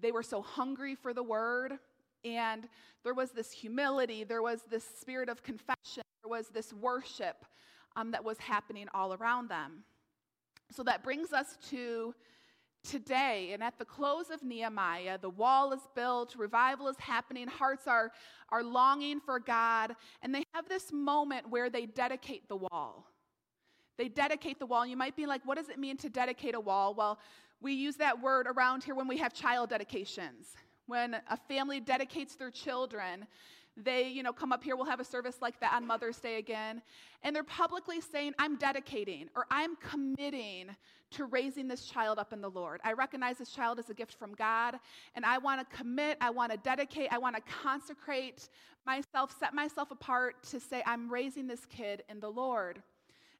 They 0.00 0.12
were 0.12 0.22
so 0.22 0.42
hungry 0.42 0.94
for 0.94 1.12
the 1.12 1.22
word. 1.22 1.78
And 2.24 2.68
there 3.04 3.14
was 3.14 3.30
this 3.30 3.52
humility, 3.52 4.24
there 4.24 4.42
was 4.42 4.62
this 4.68 4.84
spirit 5.00 5.28
of 5.28 5.42
confession, 5.42 6.02
there 6.22 6.30
was 6.30 6.48
this 6.48 6.72
worship 6.72 7.44
um, 7.96 8.10
that 8.10 8.24
was 8.24 8.38
happening 8.38 8.86
all 8.92 9.14
around 9.14 9.48
them. 9.48 9.84
So 10.70 10.82
that 10.82 11.02
brings 11.02 11.32
us 11.32 11.56
to 11.70 12.14
today. 12.88 13.50
And 13.52 13.62
at 13.62 13.78
the 13.78 13.84
close 13.84 14.30
of 14.30 14.42
Nehemiah, 14.42 15.18
the 15.18 15.30
wall 15.30 15.72
is 15.72 15.80
built, 15.94 16.34
revival 16.36 16.88
is 16.88 16.96
happening, 16.98 17.46
hearts 17.48 17.86
are, 17.86 18.12
are 18.50 18.62
longing 18.62 19.20
for 19.20 19.38
God, 19.38 19.94
and 20.22 20.34
they 20.34 20.44
have 20.54 20.68
this 20.68 20.92
moment 20.92 21.48
where 21.50 21.70
they 21.70 21.86
dedicate 21.86 22.48
the 22.48 22.56
wall. 22.56 23.06
They 23.98 24.08
dedicate 24.08 24.58
the 24.58 24.66
wall. 24.66 24.86
You 24.86 24.96
might 24.96 25.16
be 25.16 25.26
like, 25.26 25.42
what 25.44 25.58
does 25.58 25.68
it 25.68 25.78
mean 25.78 25.98
to 25.98 26.08
dedicate 26.08 26.54
a 26.54 26.60
wall? 26.60 26.94
Well, 26.94 27.18
we 27.60 27.74
use 27.74 27.96
that 27.96 28.22
word 28.22 28.46
around 28.46 28.84
here 28.84 28.94
when 28.94 29.08
we 29.08 29.18
have 29.18 29.34
child 29.34 29.68
dedications. 29.68 30.54
When 30.86 31.16
a 31.28 31.36
family 31.36 31.80
dedicates 31.80 32.36
their 32.36 32.50
children, 32.50 33.26
they, 33.76 34.08
you 34.08 34.22
know, 34.22 34.32
come 34.32 34.52
up 34.52 34.62
here, 34.62 34.76
we'll 34.76 34.86
have 34.86 35.00
a 35.00 35.04
service 35.04 35.36
like 35.42 35.60
that 35.60 35.72
on 35.72 35.86
Mother's 35.86 36.18
Day 36.18 36.38
again, 36.38 36.82
and 37.22 37.34
they're 37.34 37.44
publicly 37.44 38.00
saying, 38.00 38.34
I'm 38.38 38.56
dedicating 38.56 39.28
or 39.36 39.46
I'm 39.50 39.76
committing 39.76 40.70
to 41.10 41.24
raising 41.24 41.68
this 41.68 41.86
child 41.86 42.18
up 42.18 42.32
in 42.32 42.40
the 42.40 42.50
Lord. 42.50 42.80
I 42.84 42.92
recognize 42.92 43.38
this 43.38 43.50
child 43.50 43.78
as 43.78 43.88
a 43.88 43.94
gift 43.94 44.14
from 44.14 44.34
God, 44.34 44.78
and 45.14 45.24
I 45.24 45.38
want 45.38 45.68
to 45.68 45.76
commit, 45.76 46.18
I 46.20 46.30
want 46.30 46.52
to 46.52 46.58
dedicate, 46.58 47.08
I 47.12 47.18
want 47.18 47.36
to 47.36 47.42
consecrate 47.62 48.48
myself, 48.86 49.34
set 49.38 49.54
myself 49.54 49.90
apart 49.90 50.42
to 50.50 50.60
say, 50.60 50.82
I'm 50.86 51.10
raising 51.10 51.46
this 51.46 51.64
kid 51.66 52.02
in 52.08 52.20
the 52.20 52.30
Lord. 52.30 52.82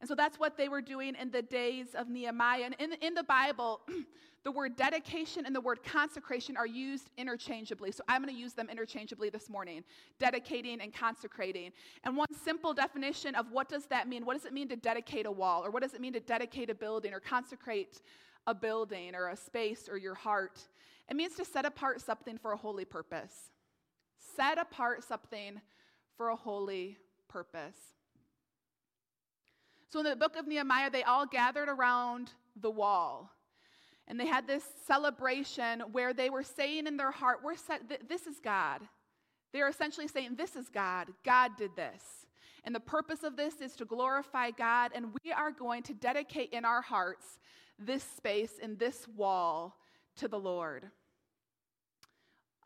And 0.01 0.09
so 0.09 0.15
that's 0.15 0.39
what 0.39 0.57
they 0.57 0.69
were 0.69 0.81
doing 0.81 1.17
in 1.21 1.31
the 1.31 1.43
days 1.43 1.95
of 1.95 2.09
Nehemiah. 2.09 2.63
And 2.65 2.77
in, 2.79 2.93
in 3.01 3.15
the 3.15 3.25
Bible, 3.25 3.81
the 4.45 4.53
word 4.53 4.77
dedication 4.77 5.45
and 5.45 5.55
the 5.55 5.61
word 5.61 5.83
consecration 5.83 6.57
are 6.57 6.67
used 6.67 7.11
interchangeably. 7.17 7.91
So 7.91 8.05
I'm 8.09 8.23
going 8.23 8.33
to 8.33 8.41
use 8.41 8.53
them 8.53 8.69
interchangeably 8.71 9.29
this 9.29 9.51
morning 9.51 9.83
dedicating 10.21 10.81
and 10.81 10.95
consecrating. 10.95 11.73
And 12.05 12.17
one 12.17 12.29
simple 12.45 12.73
definition 12.73 13.35
of 13.35 13.51
what 13.51 13.69
does 13.69 13.87
that 13.87 14.09
mean? 14.09 14.25
What 14.25 14.35
does 14.35 14.45
it 14.45 14.53
mean 14.53 14.69
to 14.69 14.77
dedicate 14.77 15.27
a 15.27 15.33
wall? 15.33 15.65
Or 15.65 15.71
what 15.71 15.83
does 15.83 15.95
it 15.95 16.01
mean 16.01 16.13
to 16.13 16.21
dedicate 16.21 16.71
a 16.71 16.75
building 16.75 17.13
or 17.13 17.21
consecrate 17.21 18.01
a 18.47 18.55
building 18.55 19.17
or 19.17 19.29
a 19.29 19.37
space 19.37 19.89
or 19.91 19.99
your 19.99 20.15
heart? 20.15 20.61
It 21.11 21.17
means 21.17 21.35
to 21.37 21.45
set 21.45 21.65
apart 21.65 22.01
something 22.01 22.39
for 22.39 22.53
a 22.53 22.57
holy 22.57 22.85
purpose. 22.85 23.51
Set 24.37 24.59
apart 24.59 25.03
something 25.03 25.61
for 26.17 26.29
a 26.29 26.37
holy 26.37 26.99
purpose. 27.29 27.98
So 29.91 30.01
in 30.01 30.05
the 30.05 30.17
book 30.17 30.37
of 30.37 30.47
Nehemiah, 30.47 30.91
they 30.91 31.03
all 31.03 31.27
gathered 31.27 31.69
around 31.69 32.33
the 32.61 32.71
wall. 32.71 33.31
And 34.07 34.19
they 34.19 34.27
had 34.27 34.47
this 34.47 34.65
celebration 34.87 35.81
where 35.93 36.13
they 36.13 36.31
were 36.31 36.43
saying 36.43 36.87
in 36.87 36.97
their 36.97 37.11
heart, 37.11 37.41
we're 37.45 37.57
set, 37.57 37.83
This 38.09 38.27
is 38.27 38.41
God. 38.43 38.81
They're 39.53 39.69
essentially 39.69 40.09
saying, 40.09 40.37
This 40.37 40.57
is 40.57 40.69
God. 40.69 41.09
God 41.25 41.53
did 41.57 41.71
this. 41.77 42.03
And 42.65 42.75
the 42.75 42.81
purpose 42.81 43.23
of 43.23 43.37
this 43.37 43.61
is 43.61 43.77
to 43.77 43.85
glorify 43.85 44.51
God. 44.51 44.93
And 44.95 45.13
we 45.25 45.33
are 45.33 45.51
going 45.51 45.83
to 45.85 45.95
dedicate 45.95 46.53
in 46.53 46.65
our 46.65 46.83
hearts 46.83 47.39
this 47.79 48.03
space 48.03 48.59
and 48.63 48.79
this 48.79 49.07
wall 49.17 49.77
to 50.17 50.29
the 50.29 50.39
Lord. 50.39 50.91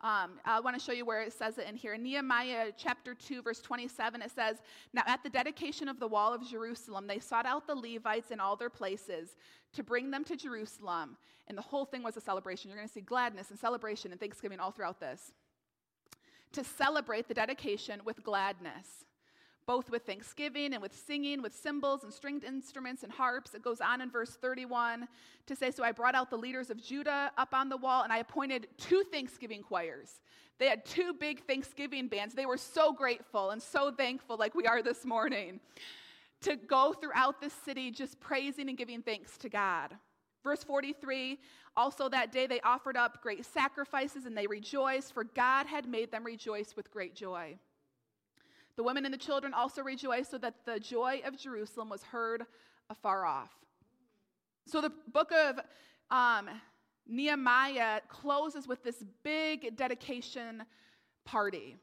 Um, 0.03 0.31
I 0.43 0.59
want 0.59 0.77
to 0.77 0.83
show 0.83 0.91
you 0.91 1.05
where 1.05 1.21
it 1.21 1.31
says 1.31 1.57
it 1.57 1.65
in 1.65 1.77
here. 1.77 1.93
In 1.93 2.03
Nehemiah 2.03 2.73
chapter 2.75 3.15
2, 3.15 3.41
verse 3.41 3.61
27, 3.61 4.21
it 4.21 4.31
says, 4.31 4.57
Now 4.93 5.03
at 5.07 5.23
the 5.23 5.29
dedication 5.29 5.87
of 5.87 5.97
the 5.97 6.07
wall 6.07 6.33
of 6.33 6.45
Jerusalem, 6.45 7.07
they 7.07 7.19
sought 7.19 7.45
out 7.45 7.67
the 7.67 7.75
Levites 7.75 8.29
in 8.29 8.41
all 8.41 8.57
their 8.57 8.69
places 8.69 9.37
to 9.71 9.81
bring 9.81 10.11
them 10.11 10.25
to 10.25 10.35
Jerusalem. 10.35 11.15
And 11.47 11.57
the 11.57 11.61
whole 11.61 11.85
thing 11.85 12.03
was 12.03 12.17
a 12.17 12.21
celebration. 12.21 12.69
You're 12.69 12.77
going 12.77 12.87
to 12.87 12.93
see 12.93 12.99
gladness 12.99 13.49
and 13.49 13.57
celebration 13.57 14.11
and 14.11 14.19
thanksgiving 14.19 14.59
all 14.59 14.71
throughout 14.71 14.99
this. 14.99 15.31
To 16.51 16.65
celebrate 16.65 17.29
the 17.29 17.33
dedication 17.33 18.01
with 18.03 18.23
gladness 18.23 19.05
both 19.65 19.89
with 19.89 20.03
thanksgiving 20.05 20.73
and 20.73 20.81
with 20.81 20.95
singing, 20.95 21.41
with 21.41 21.55
cymbals 21.55 22.03
and 22.03 22.13
stringed 22.13 22.43
instruments 22.43 23.03
and 23.03 23.11
harps. 23.11 23.53
It 23.53 23.61
goes 23.63 23.81
on 23.81 24.01
in 24.01 24.09
verse 24.09 24.31
31 24.31 25.07
to 25.47 25.55
say, 25.55 25.71
So 25.71 25.83
I 25.83 25.91
brought 25.91 26.15
out 26.15 26.29
the 26.29 26.37
leaders 26.37 26.69
of 26.69 26.81
Judah 26.81 27.31
up 27.37 27.53
on 27.53 27.69
the 27.69 27.77
wall, 27.77 28.03
and 28.03 28.11
I 28.11 28.17
appointed 28.19 28.67
two 28.77 29.03
thanksgiving 29.11 29.61
choirs. 29.61 30.21
They 30.59 30.67
had 30.67 30.85
two 30.85 31.13
big 31.13 31.45
thanksgiving 31.45 32.07
bands. 32.07 32.35
They 32.35 32.45
were 32.45 32.57
so 32.57 32.93
grateful 32.93 33.49
and 33.49 33.61
so 33.61 33.91
thankful, 33.91 34.37
like 34.37 34.55
we 34.55 34.65
are 34.65 34.81
this 34.81 35.05
morning, 35.05 35.59
to 36.41 36.55
go 36.55 36.93
throughout 36.93 37.41
the 37.41 37.49
city 37.49 37.91
just 37.91 38.19
praising 38.19 38.69
and 38.69 38.77
giving 38.77 39.01
thanks 39.01 39.37
to 39.39 39.49
God. 39.49 39.95
Verse 40.43 40.63
43 40.63 41.39
also 41.75 42.07
that 42.09 42.31
day 42.31 42.47
they 42.47 42.61
offered 42.61 42.95
up 42.95 43.21
great 43.21 43.45
sacrifices 43.45 44.25
and 44.25 44.37
they 44.37 44.47
rejoiced, 44.47 45.13
for 45.13 45.23
God 45.23 45.65
had 45.65 45.87
made 45.87 46.11
them 46.11 46.23
rejoice 46.23 46.75
with 46.75 46.91
great 46.91 47.15
joy. 47.15 47.57
The 48.75 48.83
women 48.83 49.05
and 49.05 49.13
the 49.13 49.19
children 49.19 49.53
also 49.53 49.83
rejoiced, 49.83 50.31
so 50.31 50.37
that 50.39 50.65
the 50.65 50.79
joy 50.79 51.21
of 51.25 51.37
Jerusalem 51.37 51.89
was 51.89 52.03
heard 52.03 52.45
afar 52.89 53.25
off. 53.25 53.51
So 54.65 54.81
the 54.81 54.91
book 55.11 55.31
of 55.31 55.59
um, 56.09 56.49
Nehemiah 57.07 58.01
closes 58.07 58.67
with 58.67 58.83
this 58.83 59.03
big 59.23 59.75
dedication 59.75 60.63
party. 61.25 61.75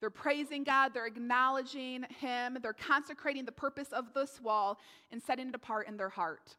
They're 0.00 0.10
praising 0.10 0.64
God, 0.64 0.92
they're 0.92 1.06
acknowledging 1.06 2.04
Him, 2.20 2.58
they're 2.60 2.72
consecrating 2.74 3.44
the 3.44 3.52
purpose 3.52 3.88
of 3.92 4.12
this 4.12 4.40
wall 4.40 4.78
and 5.10 5.22
setting 5.22 5.48
it 5.48 5.54
apart 5.54 5.88
in 5.88 5.96
their 5.96 6.10
heart. 6.10 6.56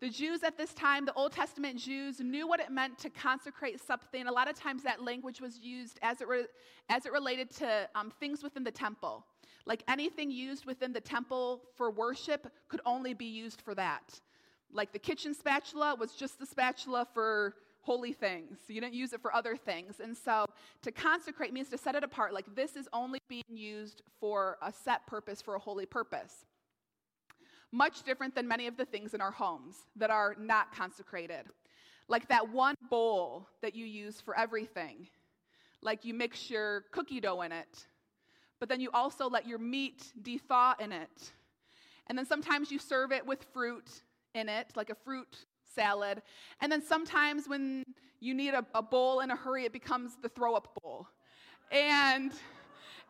The 0.00 0.08
Jews 0.08 0.44
at 0.44 0.56
this 0.56 0.72
time, 0.74 1.04
the 1.04 1.12
Old 1.14 1.32
Testament 1.32 1.76
Jews, 1.76 2.20
knew 2.20 2.46
what 2.46 2.60
it 2.60 2.70
meant 2.70 2.98
to 2.98 3.10
consecrate 3.10 3.80
something. 3.80 4.28
A 4.28 4.32
lot 4.32 4.48
of 4.48 4.54
times 4.54 4.84
that 4.84 5.02
language 5.02 5.40
was 5.40 5.58
used 5.58 5.98
as 6.02 6.20
it, 6.20 6.28
re- 6.28 6.46
as 6.88 7.04
it 7.04 7.12
related 7.12 7.50
to 7.56 7.88
um, 7.96 8.12
things 8.20 8.44
within 8.44 8.62
the 8.62 8.70
temple. 8.70 9.26
Like 9.66 9.82
anything 9.88 10.30
used 10.30 10.66
within 10.66 10.92
the 10.92 11.00
temple 11.00 11.62
for 11.74 11.90
worship 11.90 12.46
could 12.68 12.80
only 12.86 13.12
be 13.12 13.26
used 13.26 13.60
for 13.60 13.74
that. 13.74 14.20
Like 14.72 14.92
the 14.92 15.00
kitchen 15.00 15.34
spatula 15.34 15.96
was 15.96 16.12
just 16.12 16.38
the 16.38 16.46
spatula 16.46 17.04
for 17.12 17.56
holy 17.80 18.12
things. 18.12 18.58
You 18.68 18.80
didn't 18.80 18.94
use 18.94 19.12
it 19.12 19.20
for 19.20 19.34
other 19.34 19.56
things. 19.56 19.98
And 19.98 20.16
so 20.16 20.46
to 20.82 20.92
consecrate 20.92 21.52
means 21.52 21.70
to 21.70 21.78
set 21.78 21.96
it 21.96 22.04
apart. 22.04 22.32
Like 22.32 22.54
this 22.54 22.76
is 22.76 22.88
only 22.92 23.18
being 23.28 23.42
used 23.48 24.02
for 24.20 24.58
a 24.62 24.72
set 24.72 25.06
purpose, 25.08 25.42
for 25.42 25.56
a 25.56 25.58
holy 25.58 25.86
purpose 25.86 26.44
much 27.72 28.02
different 28.02 28.34
than 28.34 28.48
many 28.48 28.66
of 28.66 28.76
the 28.76 28.84
things 28.84 29.14
in 29.14 29.20
our 29.20 29.30
homes 29.30 29.76
that 29.96 30.10
are 30.10 30.34
not 30.38 30.74
consecrated. 30.74 31.46
Like 32.08 32.28
that 32.28 32.50
one 32.50 32.74
bowl 32.88 33.48
that 33.62 33.74
you 33.74 33.84
use 33.84 34.20
for 34.20 34.38
everything. 34.38 35.08
Like 35.82 36.04
you 36.04 36.14
mix 36.14 36.50
your 36.50 36.84
cookie 36.90 37.20
dough 37.20 37.42
in 37.42 37.52
it, 37.52 37.86
but 38.58 38.68
then 38.68 38.80
you 38.80 38.90
also 38.92 39.28
let 39.28 39.46
your 39.46 39.58
meat 39.58 40.12
de-thaw 40.22 40.74
in 40.80 40.92
it. 40.92 41.32
And 42.08 42.16
then 42.16 42.26
sometimes 42.26 42.70
you 42.70 42.78
serve 42.78 43.12
it 43.12 43.24
with 43.26 43.44
fruit 43.52 44.02
in 44.34 44.48
it, 44.48 44.72
like 44.74 44.90
a 44.90 44.94
fruit 44.94 45.46
salad. 45.74 46.22
And 46.60 46.72
then 46.72 46.82
sometimes 46.82 47.48
when 47.48 47.84
you 48.20 48.34
need 48.34 48.54
a, 48.54 48.64
a 48.74 48.82
bowl 48.82 49.20
in 49.20 49.30
a 49.30 49.36
hurry, 49.36 49.64
it 49.64 49.72
becomes 49.72 50.16
the 50.22 50.28
throw 50.28 50.54
up 50.54 50.68
bowl. 50.82 51.06
And 51.70 52.32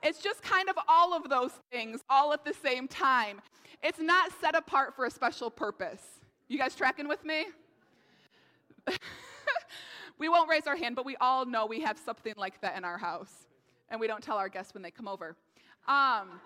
it's 0.02 0.22
just 0.22 0.42
kind 0.42 0.68
of 0.68 0.76
all 0.88 1.14
of 1.14 1.28
those 1.28 1.52
things 1.70 2.00
all 2.08 2.32
at 2.32 2.44
the 2.44 2.54
same 2.54 2.88
time. 2.88 3.40
It's 3.82 4.00
not 4.00 4.30
set 4.40 4.54
apart 4.54 4.94
for 4.94 5.06
a 5.06 5.10
special 5.10 5.50
purpose. 5.50 6.02
You 6.48 6.58
guys 6.58 6.74
tracking 6.74 7.08
with 7.08 7.24
me? 7.24 7.46
we 10.18 10.28
won't 10.28 10.48
raise 10.48 10.66
our 10.66 10.76
hand, 10.76 10.96
but 10.96 11.04
we 11.04 11.16
all 11.20 11.44
know 11.44 11.66
we 11.66 11.80
have 11.80 11.98
something 11.98 12.34
like 12.36 12.60
that 12.62 12.76
in 12.76 12.84
our 12.84 12.98
house. 12.98 13.32
And 13.90 14.00
we 14.00 14.06
don't 14.06 14.22
tell 14.22 14.36
our 14.36 14.48
guests 14.48 14.74
when 14.74 14.82
they 14.82 14.90
come 14.90 15.08
over. 15.08 15.36
Um, 15.86 16.40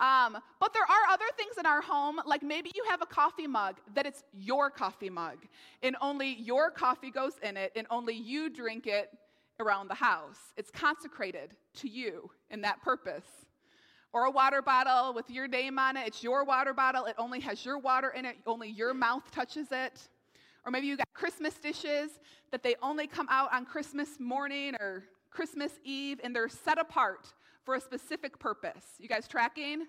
um, 0.00 0.38
but 0.58 0.72
there 0.72 0.82
are 0.82 1.12
other 1.12 1.24
things 1.36 1.54
in 1.58 1.66
our 1.66 1.80
home, 1.80 2.20
like 2.26 2.42
maybe 2.42 2.72
you 2.74 2.84
have 2.88 3.00
a 3.00 3.06
coffee 3.06 3.46
mug 3.46 3.76
that 3.94 4.06
it's 4.06 4.24
your 4.32 4.70
coffee 4.70 5.10
mug, 5.10 5.38
and 5.82 5.96
only 6.00 6.34
your 6.34 6.70
coffee 6.70 7.10
goes 7.10 7.34
in 7.42 7.56
it, 7.56 7.72
and 7.76 7.86
only 7.90 8.14
you 8.14 8.50
drink 8.50 8.86
it 8.86 9.10
around 9.60 9.88
the 9.88 9.94
house. 9.94 10.38
It's 10.56 10.70
consecrated 10.70 11.54
to 11.76 11.88
you 11.88 12.30
in 12.50 12.60
that 12.62 12.82
purpose. 12.82 13.26
Or 14.12 14.26
a 14.26 14.30
water 14.30 14.62
bottle 14.62 15.12
with 15.12 15.28
your 15.28 15.48
name 15.48 15.78
on 15.78 15.96
it. 15.96 16.06
It's 16.06 16.22
your 16.22 16.44
water 16.44 16.72
bottle. 16.72 17.06
It 17.06 17.16
only 17.18 17.40
has 17.40 17.64
your 17.64 17.78
water 17.78 18.10
in 18.10 18.24
it. 18.24 18.36
Only 18.46 18.70
your 18.70 18.94
mouth 18.94 19.28
touches 19.32 19.68
it. 19.72 20.08
Or 20.64 20.70
maybe 20.70 20.86
you 20.86 20.96
got 20.96 21.12
Christmas 21.12 21.54
dishes 21.54 22.20
that 22.52 22.62
they 22.62 22.76
only 22.80 23.06
come 23.06 23.26
out 23.28 23.52
on 23.52 23.64
Christmas 23.66 24.20
morning 24.20 24.74
or 24.80 25.04
Christmas 25.30 25.72
Eve 25.84 26.20
and 26.22 26.34
they're 26.34 26.48
set 26.48 26.78
apart 26.78 27.34
for 27.64 27.74
a 27.74 27.80
specific 27.80 28.38
purpose. 28.38 28.84
You 28.98 29.08
guys 29.08 29.26
tracking? 29.26 29.86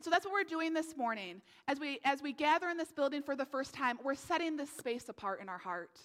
So 0.00 0.10
that's 0.10 0.24
what 0.24 0.32
we're 0.32 0.44
doing 0.44 0.72
this 0.72 0.96
morning. 0.96 1.42
As 1.68 1.78
we 1.78 2.00
as 2.04 2.22
we 2.22 2.32
gather 2.32 2.68
in 2.68 2.78
this 2.78 2.92
building 2.92 3.22
for 3.22 3.36
the 3.36 3.44
first 3.44 3.74
time, 3.74 3.98
we're 4.02 4.14
setting 4.14 4.56
this 4.56 4.70
space 4.70 5.08
apart 5.08 5.42
in 5.42 5.48
our 5.48 5.58
heart. 5.58 5.98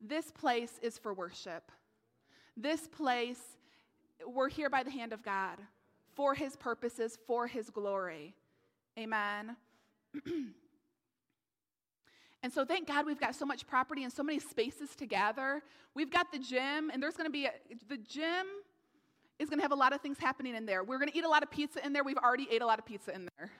This 0.00 0.30
place 0.30 0.78
is 0.82 0.98
for 0.98 1.12
worship. 1.12 1.72
This 2.60 2.88
place 2.88 3.38
we're 4.26 4.48
here 4.48 4.68
by 4.68 4.82
the 4.82 4.90
hand 4.90 5.12
of 5.12 5.22
God 5.22 5.58
for 6.16 6.34
his 6.34 6.56
purposes, 6.56 7.16
for 7.24 7.46
his 7.46 7.70
glory. 7.70 8.34
Amen. 8.98 9.54
and 12.42 12.52
so 12.52 12.64
thank 12.64 12.88
God 12.88 13.06
we've 13.06 13.20
got 13.20 13.36
so 13.36 13.46
much 13.46 13.64
property 13.64 14.02
and 14.02 14.12
so 14.12 14.24
many 14.24 14.40
spaces 14.40 14.96
to 14.96 15.06
gather. 15.06 15.62
We've 15.94 16.10
got 16.10 16.32
the 16.32 16.38
gym, 16.40 16.90
and 16.92 17.00
there's 17.00 17.14
going 17.14 17.28
to 17.28 17.32
be 17.32 17.46
a, 17.46 17.52
the 17.88 17.98
gym 17.98 18.46
is 19.38 19.48
going 19.48 19.60
to 19.60 19.62
have 19.62 19.70
a 19.70 19.76
lot 19.76 19.92
of 19.92 20.00
things 20.00 20.18
happening 20.18 20.56
in 20.56 20.66
there. 20.66 20.82
We're 20.82 20.98
going 20.98 21.12
to 21.12 21.16
eat 21.16 21.24
a 21.24 21.28
lot 21.28 21.44
of 21.44 21.50
pizza 21.52 21.84
in 21.86 21.92
there. 21.92 22.02
We've 22.02 22.18
already 22.18 22.48
ate 22.50 22.62
a 22.62 22.66
lot 22.66 22.80
of 22.80 22.84
pizza 22.84 23.14
in 23.14 23.28
there. 23.38 23.52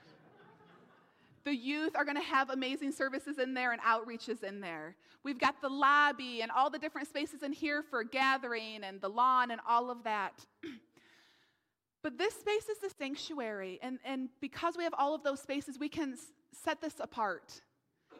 The 1.49 1.55
youth 1.55 1.95
are 1.95 2.05
going 2.05 2.15
to 2.15 2.21
have 2.21 2.51
amazing 2.51 2.91
services 2.91 3.39
in 3.39 3.55
there 3.55 3.71
and 3.71 3.81
outreaches 3.81 4.43
in 4.43 4.61
there. 4.61 4.95
We've 5.23 5.39
got 5.39 5.59
the 5.63 5.67
lobby 5.67 6.43
and 6.43 6.51
all 6.51 6.69
the 6.69 6.77
different 6.77 7.07
spaces 7.07 7.41
in 7.41 7.53
here 7.53 7.81
for 7.81 8.03
gathering 8.03 8.83
and 8.83 9.01
the 9.01 9.09
lawn 9.09 9.49
and 9.49 9.59
all 9.67 9.89
of 9.89 10.03
that. 10.03 10.45
but 12.03 12.19
this 12.19 12.35
space 12.35 12.69
is 12.69 12.77
the 12.77 12.91
sanctuary. 12.95 13.79
And, 13.81 13.97
and 14.05 14.29
because 14.39 14.77
we 14.77 14.83
have 14.83 14.93
all 14.95 15.15
of 15.15 15.23
those 15.23 15.39
spaces, 15.39 15.79
we 15.79 15.89
can 15.89 16.17
set 16.51 16.81
this 16.81 16.97
apart 16.99 17.61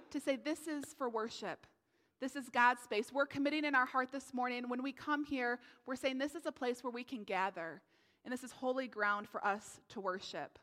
to 0.09 0.19
say 0.19 0.36
this 0.36 0.65
is 0.65 0.95
for 0.98 1.07
worship. 1.07 1.67
This 2.19 2.36
is 2.36 2.50
God's 2.50 2.81
space. 2.81 3.13
We're 3.13 3.27
committing 3.27 3.63
in 3.63 3.75
our 3.75 3.86
heart 3.86 4.12
this 4.12 4.33
morning. 4.33 4.67
When 4.69 4.81
we 4.81 4.91
come 4.91 5.24
here, 5.24 5.59
we're 5.86 5.98
saying 5.98 6.17
this 6.17 6.33
is 6.33 6.48
a 6.48 6.51
place 6.51 6.83
where 6.83 6.89
we 6.89 7.03
can 7.03 7.25
gather, 7.25 7.83
and 8.25 8.33
this 8.33 8.43
is 8.43 8.51
holy 8.51 8.88
ground 8.88 9.29
for 9.29 9.45
us 9.45 9.79
to 9.89 10.00
worship. 10.00 10.57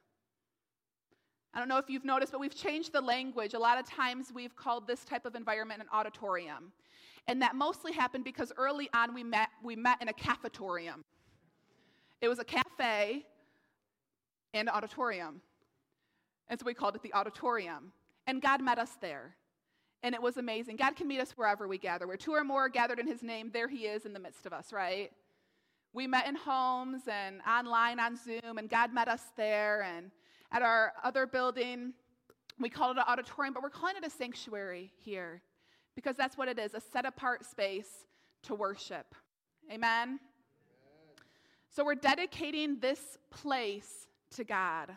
I 1.57 1.59
don't 1.59 1.69
know 1.69 1.79
if 1.79 1.89
you've 1.89 2.05
noticed, 2.05 2.33
but 2.33 2.41
we've 2.43 2.55
changed 2.55 2.93
the 2.93 3.01
language. 3.01 3.55
A 3.55 3.59
lot 3.59 3.79
of 3.79 3.89
times 3.89 4.31
we've 4.33 4.55
called 4.55 4.87
this 4.87 5.07
type 5.07 5.25
of 5.25 5.35
environment 5.35 5.81
an 5.81 5.87
auditorium. 5.91 6.71
And 7.29 7.41
that 7.41 7.57
mostly 7.57 7.93
happened 7.93 8.25
because 8.25 8.53
early 8.59 8.91
on 8.93 9.15
we 9.15 9.25
met, 9.25 9.49
we 9.65 9.75
met 9.75 10.03
in 10.03 10.09
a 10.09 10.13
cafetorium. 10.13 11.03
It 12.21 12.29
was 12.29 12.41
a 12.41 12.45
cafe 12.45 13.25
and 14.53 14.69
auditorium. 14.69 15.41
And 16.49 16.61
so 16.61 16.67
we 16.67 16.75
called 16.75 16.95
it 16.95 17.03
the 17.03 17.15
auditorium. 17.15 17.91
And 18.27 18.43
God 18.43 18.61
met 18.61 18.79
us 18.79 18.91
there. 19.01 19.35
And 20.03 20.15
it 20.15 20.21
was 20.21 20.37
amazing. 20.37 20.77
God 20.77 20.95
can 20.95 21.09
meet 21.09 21.21
us 21.21 21.33
wherever 21.37 21.67
we 21.67 21.79
gather. 21.79 22.07
Where 22.07 22.19
two 22.19 22.33
or 22.33 22.45
more 22.45 22.67
are 22.67 22.69
gathered 22.69 22.99
in 22.99 23.07
his 23.07 23.23
name, 23.23 23.49
there 23.51 23.67
he 23.67 23.87
is 23.87 24.05
in 24.05 24.13
the 24.13 24.21
midst 24.21 24.45
of 24.45 24.53
us, 24.53 24.75
right? 24.75 25.11
We 25.95 26.07
met 26.07 26.27
in 26.27 26.35
homes 26.35 27.05
and 27.11 27.41
online 27.49 27.99
on 27.99 28.15
Zoom, 28.15 28.59
and 28.59 28.69
God 28.69 28.93
met 28.93 29.09
us 29.09 29.23
there. 29.39 29.83
And 29.83 30.11
at 30.53 30.63
our 30.63 30.93
other 31.03 31.27
building, 31.27 31.93
we 32.59 32.69
call 32.69 32.91
it 32.91 32.97
an 32.97 33.05
auditorium, 33.07 33.55
but 33.55 33.63
we're 33.63 33.71
calling 33.71 33.97
it 33.97 34.05
a 34.07 34.11
sanctuary 34.11 34.93
here 34.97 35.43
because 35.95 36.17
that's 36.17 36.37
what 36.37 36.49
it 36.49 36.59
is 36.59 36.75
a 36.75 36.81
set 36.81 37.05
apart 37.05 37.45
space 37.45 38.07
to 38.43 38.55
worship. 38.55 39.15
Amen? 39.71 39.81
Amen? 40.09 40.21
So 41.75 41.85
we're 41.85 41.95
dedicating 41.95 42.79
this 42.79 43.19
place 43.31 44.07
to 44.37 44.45
God. 44.45 44.97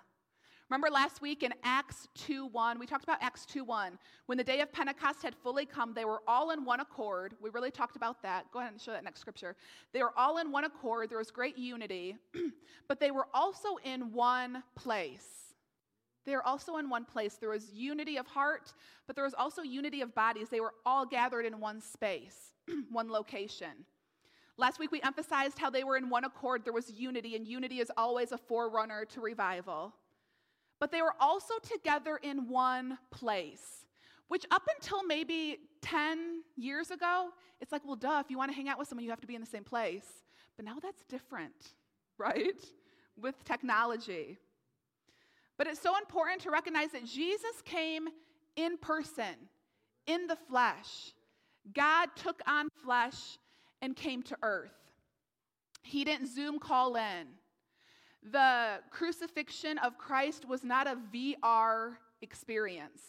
Remember 0.69 0.91
last 0.91 1.19
week 1.19 1.41
in 1.41 1.51
Acts 1.63 2.07
2:1, 2.13 2.77
we 2.77 2.85
talked 2.85 3.03
about 3.03 3.17
Acts 3.23 3.43
2:1. 3.43 3.97
When 4.27 4.37
the 4.37 4.43
day 4.43 4.61
of 4.61 4.71
Pentecost 4.71 5.23
had 5.23 5.35
fully 5.35 5.65
come, 5.65 5.95
they 5.95 6.05
were 6.05 6.21
all 6.27 6.51
in 6.51 6.63
one 6.63 6.79
accord. 6.79 7.35
We 7.41 7.49
really 7.49 7.71
talked 7.71 7.95
about 7.95 8.21
that. 8.21 8.51
Go 8.51 8.59
ahead 8.59 8.71
and 8.71 8.79
show 8.79 8.91
that 8.91 9.03
next 9.03 9.19
scripture. 9.19 9.55
They 9.93 10.03
were 10.03 10.15
all 10.15 10.37
in 10.37 10.51
one 10.51 10.65
accord. 10.65 11.09
There 11.09 11.17
was 11.17 11.31
great 11.31 11.57
unity, 11.57 12.17
but 12.87 12.99
they 12.99 13.09
were 13.09 13.27
also 13.33 13.77
in 13.77 14.13
one 14.13 14.63
place. 14.75 15.55
They 16.25 16.35
were 16.35 16.45
also 16.45 16.77
in 16.77 16.87
one 16.87 17.05
place. 17.05 17.37
There 17.37 17.49
was 17.49 17.73
unity 17.73 18.17
of 18.17 18.27
heart, 18.27 18.71
but 19.07 19.15
there 19.15 19.25
was 19.25 19.33
also 19.33 19.63
unity 19.63 20.01
of 20.01 20.13
bodies. 20.13 20.49
They 20.49 20.59
were 20.59 20.75
all 20.85 21.03
gathered 21.03 21.47
in 21.47 21.59
one 21.59 21.81
space, 21.81 22.53
one 22.91 23.09
location. 23.09 23.87
Last 24.55 24.77
week 24.77 24.91
we 24.91 25.01
emphasized 25.01 25.57
how 25.57 25.71
they 25.71 25.83
were 25.83 25.97
in 25.97 26.11
one 26.11 26.25
accord. 26.25 26.63
There 26.63 26.73
was 26.73 26.91
unity, 26.91 27.35
and 27.35 27.47
unity 27.47 27.79
is 27.79 27.91
always 27.97 28.31
a 28.33 28.37
forerunner 28.37 29.05
to 29.05 29.19
revival 29.19 29.95
but 30.79 30.91
they 30.91 31.01
were 31.01 31.13
also 31.19 31.55
together 31.61 32.19
in 32.23 32.47
one 32.47 32.97
place, 33.11 33.85
which 34.27 34.45
up 34.51 34.67
until 34.75 35.03
maybe 35.03 35.57
10 35.81 36.43
years 36.55 36.91
ago, 36.91 37.29
it's 37.61 37.71
like, 37.71 37.85
well, 37.85 37.95
duh, 37.95 38.21
if 38.23 38.31
you 38.31 38.37
want 38.37 38.51
to 38.51 38.55
hang 38.55 38.69
out 38.69 38.79
with 38.79 38.87
someone, 38.87 39.03
you 39.03 39.09
have 39.09 39.21
to 39.21 39.27
be 39.27 39.35
in 39.35 39.41
the 39.41 39.47
same 39.47 39.63
place. 39.63 40.07
But 40.55 40.65
now 40.65 40.77
that's 40.81 41.03
different, 41.03 41.73
right? 42.17 42.59
With 43.19 43.43
technology. 43.43 44.37
But 45.57 45.67
it's 45.67 45.81
so 45.81 45.97
important 45.97 46.41
to 46.41 46.51
recognize 46.51 46.91
that 46.91 47.05
Jesus 47.05 47.61
came 47.65 48.07
in 48.55 48.77
person, 48.77 49.35
in 50.07 50.27
the 50.27 50.37
flesh. 50.49 51.13
God 51.73 52.07
took 52.15 52.41
on 52.47 52.69
flesh 52.83 53.37
and 53.81 53.95
came 53.95 54.23
to 54.23 54.37
earth. 54.41 54.71
He 55.83 56.03
didn't 56.03 56.27
Zoom 56.27 56.59
call 56.59 56.95
in. 56.95 57.27
The 58.23 58.79
crucifixion 58.91 59.77
of 59.77 59.97
Christ 59.97 60.47
was 60.47 60.63
not 60.63 60.87
a 60.87 60.97
VR 61.13 61.93
experience. 62.21 63.01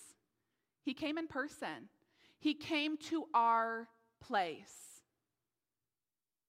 He 0.82 0.94
came 0.94 1.18
in 1.18 1.26
person, 1.26 1.88
He 2.38 2.54
came 2.54 2.96
to 3.08 3.24
our 3.34 3.88
place. 4.20 4.90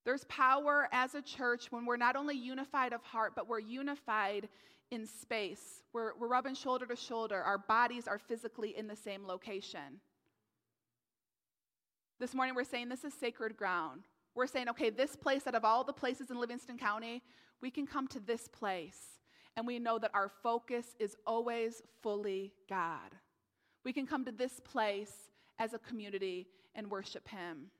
There's 0.03 0.23
power 0.25 0.87
as 0.91 1.13
a 1.13 1.21
church 1.21 1.71
when 1.71 1.85
we're 1.85 1.97
not 1.97 2.15
only 2.15 2.35
unified 2.35 2.91
of 2.91 3.03
heart, 3.03 3.33
but 3.35 3.47
we're 3.47 3.59
unified 3.59 4.49
in 4.89 5.05
space. 5.05 5.83
We're, 5.93 6.17
we're 6.17 6.27
rubbing 6.27 6.55
shoulder 6.55 6.85
to 6.87 6.95
shoulder. 6.95 7.41
Our 7.41 7.59
bodies 7.59 8.07
are 8.07 8.17
physically 8.17 8.75
in 8.75 8.87
the 8.87 8.95
same 8.95 9.25
location. 9.27 10.01
This 12.19 12.33
morning, 12.33 12.55
we're 12.55 12.63
saying 12.63 12.89
this 12.89 13.03
is 13.03 13.13
sacred 13.13 13.55
ground. 13.57 14.01
We're 14.33 14.47
saying, 14.47 14.69
okay, 14.69 14.89
this 14.89 15.15
place, 15.15 15.45
out 15.47 15.55
of 15.55 15.65
all 15.65 15.83
the 15.83 15.93
places 15.93 16.31
in 16.31 16.39
Livingston 16.39 16.77
County, 16.77 17.21
we 17.61 17.71
can 17.71 17.85
come 17.85 18.07
to 18.09 18.19
this 18.19 18.47
place 18.47 19.19
and 19.55 19.67
we 19.67 19.79
know 19.79 19.99
that 19.99 20.11
our 20.13 20.29
focus 20.41 20.95
is 20.99 21.15
always 21.27 21.81
fully 22.01 22.53
God. 22.69 23.15
We 23.83 23.93
can 23.93 24.07
come 24.07 24.23
to 24.25 24.31
this 24.31 24.59
place 24.59 25.29
as 25.59 25.73
a 25.73 25.79
community 25.79 26.47
and 26.75 26.89
worship 26.89 27.27
Him. 27.27 27.71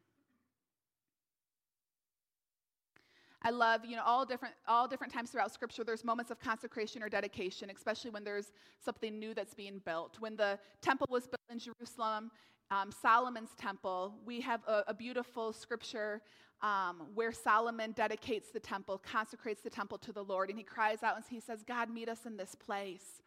I 3.44 3.50
love, 3.50 3.86
you 3.86 3.96
know, 3.96 4.04
all 4.06 4.24
different, 4.24 4.54
all 4.68 4.88
different 4.88 5.12
times 5.12 5.32
throughout 5.32 5.52
Scripture, 5.52 5.84
there's 5.84 6.04
moments 6.04 6.30
of 6.30 6.40
consecration 6.40 7.02
or 7.02 7.10
dedication, 7.10 7.72
especially 7.76 8.12
when 8.12 8.24
there's 8.24 8.52
something 8.84 9.18
new 9.18 9.34
that's 9.34 9.56
being 9.56 9.82
built. 9.84 10.18
When 10.20 10.36
the 10.36 10.60
temple 10.82 11.08
was 11.10 11.24
built 11.24 11.42
in 11.50 11.58
Jerusalem, 11.58 12.30
um, 12.72 12.90
Solomon's 12.92 13.52
temple, 13.58 14.16
we 14.26 14.40
have 14.42 14.62
a, 14.66 14.84
a 14.88 14.94
beautiful 14.94 15.52
scripture 15.52 16.22
um, 16.62 17.04
where 17.14 17.32
Solomon 17.32 17.92
dedicates 17.92 18.50
the 18.50 18.60
temple, 18.60 19.02
consecrates 19.04 19.62
the 19.62 19.70
temple 19.70 19.98
to 20.00 20.14
the 20.14 20.24
Lord, 20.24 20.50
and 20.50 20.58
he 20.58 20.64
cries 20.64 21.04
out 21.04 21.16
and 21.18 21.26
he 21.30 21.40
says, 21.40 21.64
God, 21.68 21.90
meet 21.90 22.08
us 22.08 22.26
in 22.26 22.38
this 22.38 22.56
place. 22.56 23.22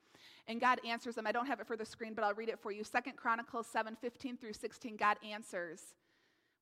And 0.48 0.61
God 0.61 0.80
answers 0.87 1.14
them. 1.14 1.26
I 1.26 1.33
don't 1.33 1.46
have 1.46 1.61
it 1.61 1.66
for 1.66 1.76
the 1.76 1.85
screen, 1.85 2.14
but 2.14 2.24
I'll 2.24 2.35
read 2.35 2.48
it 2.48 2.59
for 2.59 2.72
you. 2.72 2.85
Second 2.85 3.16
Chronicles 3.16 3.66
7 3.66 3.96
15 4.00 4.37
through 4.37 4.52
16, 4.54 4.96
God 4.96 5.16
answers. 5.28 5.94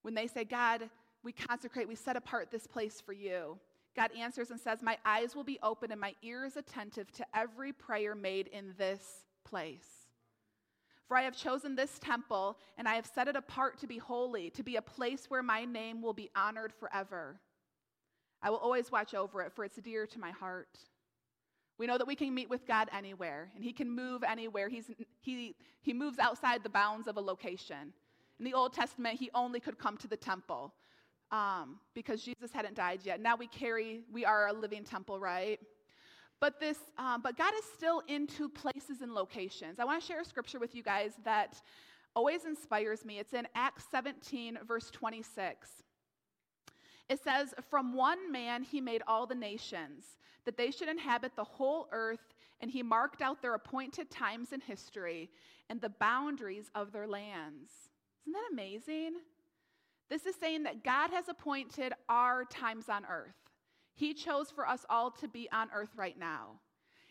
When 0.03 0.15
they 0.15 0.27
say, 0.27 0.45
God, 0.45 0.89
we 1.23 1.33
consecrate, 1.33 1.87
we 1.87 1.95
set 1.95 2.17
apart 2.17 2.51
this 2.51 2.67
place 2.67 3.01
for 3.01 3.13
you. 3.13 3.59
God 3.95 4.11
answers 4.19 4.51
and 4.51 4.59
says, 4.59 4.83
My 4.83 4.99
eyes 5.05 5.37
will 5.37 5.45
be 5.45 5.59
open 5.63 5.93
and 5.93 6.01
my 6.01 6.15
ears 6.23 6.57
attentive 6.57 7.13
to 7.13 7.27
every 7.35 7.73
prayer 7.73 8.15
made 8.15 8.49
in 8.49 8.75
this 8.79 9.25
place. 9.45 10.02
For 11.09 11.17
I 11.17 11.23
have 11.23 11.37
chosen 11.37 11.75
this 11.75 11.99
temple, 11.99 12.59
and 12.79 12.89
I 12.89 12.95
have 12.95 13.07
set 13.07 13.29
it 13.29 13.37
apart 13.37 13.79
to 13.81 13.87
be 13.87 13.99
holy, 13.99 14.51
to 14.51 14.63
be 14.63 14.77
a 14.77 14.83
place 14.83 15.27
where 15.29 15.43
my 15.43 15.65
name 15.65 16.01
will 16.01 16.15
be 16.15 16.31
honored 16.35 16.73
forever. 16.73 17.41
I 18.43 18.51
will 18.51 18.59
always 18.59 18.91
watch 18.91 19.15
over 19.15 19.43
it, 19.43 19.53
for 19.53 19.65
it's 19.65 19.77
dear 19.77 20.07
to 20.07 20.19
my 20.19 20.31
heart. 20.31 20.79
We 21.79 21.87
know 21.87 21.99
that 21.99 22.07
we 22.07 22.15
can 22.15 22.35
meet 22.35 22.49
with 22.49 22.67
God 22.67 22.89
anywhere, 22.97 23.51
and 23.55 23.65
He 23.65 23.73
can 23.73 23.91
move 23.91 24.23
anywhere. 24.23 24.69
He's, 24.69 24.91
he, 25.21 25.55
he 25.81 25.93
moves 25.93 26.19
outside 26.19 26.63
the 26.63 26.69
bounds 26.69 27.09
of 27.09 27.17
a 27.17 27.21
location. 27.21 27.93
In 28.39 28.45
the 28.45 28.55
Old 28.55 28.73
Testament, 28.73 29.19
He 29.19 29.31
only 29.35 29.61
could 29.61 29.79
come 29.79 29.97
to 29.99 30.09
the 30.09 30.17
temple 30.17 30.73
um, 31.31 31.79
because 31.95 32.23
Jesus 32.23 32.53
hadn't 32.53 32.75
died 32.75 33.01
yet. 33.05 33.21
Now 33.21 33.37
we 33.37 33.47
carry, 33.49 34.03
we 34.13 34.25
are 34.25 34.49
a 34.49 34.53
living 34.53 34.85
temple, 34.85 35.19
right? 35.19 35.59
But 36.43 36.59
this, 36.59 36.79
um, 36.99 37.23
but 37.23 37.39
God 37.39 37.53
is 37.57 37.65
still 37.73 38.03
into 38.09 38.49
places 38.49 39.01
and 39.01 39.15
locations. 39.15 39.79
I 39.79 39.85
want 39.85 40.01
to 40.01 40.05
share 40.05 40.21
a 40.21 40.25
scripture 40.25 40.59
with 40.59 40.75
you 40.75 40.83
guys 40.83 41.13
that 41.25 41.63
always 42.17 42.47
inspires 42.47 43.05
me. 43.05 43.21
It's 43.21 43.33
in 43.33 43.47
Acts 43.55 43.85
17, 43.93 44.59
verse 44.67 44.91
26. 44.91 45.85
It 47.09 47.23
says, 47.23 47.55
From 47.71 47.95
one 47.95 48.33
man 48.33 48.65
he 48.65 48.81
made 48.81 49.03
all 49.07 49.25
the 49.25 49.37
nations, 49.37 50.19
that 50.45 50.57
they 50.57 50.73
should 50.73 50.89
inhabit 50.89 51.37
the 51.37 51.45
whole 51.45 51.87
earth, 51.93 52.35
and 52.61 52.69
he 52.69 52.83
marked 52.83 53.23
out 53.23 53.41
their 53.41 53.55
appointed 53.55 54.11
times 54.11 54.53
in 54.53 54.61
history 54.61 55.31
and 55.71 55.81
the 55.81 55.91
boundaries 55.91 56.73
of 56.75 56.91
their 56.91 57.07
lands. 57.07 57.71
Isn't 58.27 58.33
that 58.33 58.49
amazing? 58.51 59.13
This 60.11 60.27
is 60.27 60.35
saying 60.35 60.65
that 60.65 60.83
God 60.83 61.11
has 61.11 61.29
appointed 61.29 61.93
our 62.09 62.45
times 62.47 62.89
on 62.89 63.05
earth. 63.09 63.42
He 63.95 64.15
chose 64.15 64.51
for 64.51 64.67
us 64.67 64.85
all 64.89 65.11
to 65.13 65.29
be 65.29 65.49
on 65.53 65.69
earth 65.75 65.91
right 65.97 66.19
now. 66.19 66.61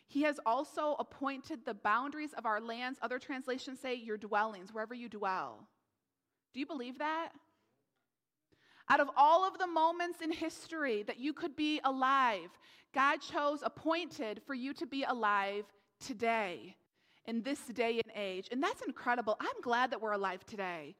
He 0.08 0.24
has 0.24 0.39
also 0.46 0.96
appointed 1.00 1.60
the 1.65 1.74
boundaries 1.74 2.34
of 2.38 2.46
our 2.46 2.60
lands. 2.60 3.00
Other 3.02 3.20
translations 3.20 3.80
say 3.80 3.96
your 3.96 4.17
dwellings, 4.17 4.74
wherever 4.74 4.94
you 4.94 5.08
dwell. 5.08 5.67
Do 6.54 6.60
you 6.60 6.65
believe 6.65 6.98
that? 6.98 7.30
Out 8.89 9.00
of 9.00 9.10
all 9.15 9.48
of 9.48 9.58
the 9.58 9.67
moments 9.67 10.20
in 10.22 10.32
history 10.32 11.04
that 11.04 11.20
you 11.20 11.32
could 11.32 11.56
be 11.56 11.80
alive, 11.86 12.50
God 12.94 13.22
chose 13.22 13.60
appointed 13.63 14.41
for 14.46 14.54
you 14.54 14.74
to 14.74 14.86
be 14.86 15.04
alive 15.04 15.63
today, 16.06 16.76
in 17.26 17.41
this 17.44 17.60
day 17.67 18.02
and 18.04 18.12
age. 18.15 18.50
And 18.52 18.62
that's 18.62 18.82
incredible. 18.82 19.38
I'm 19.39 19.62
glad 19.62 19.91
that 19.91 20.02
we're 20.02 20.12
alive 20.12 20.46
today. 20.46 20.96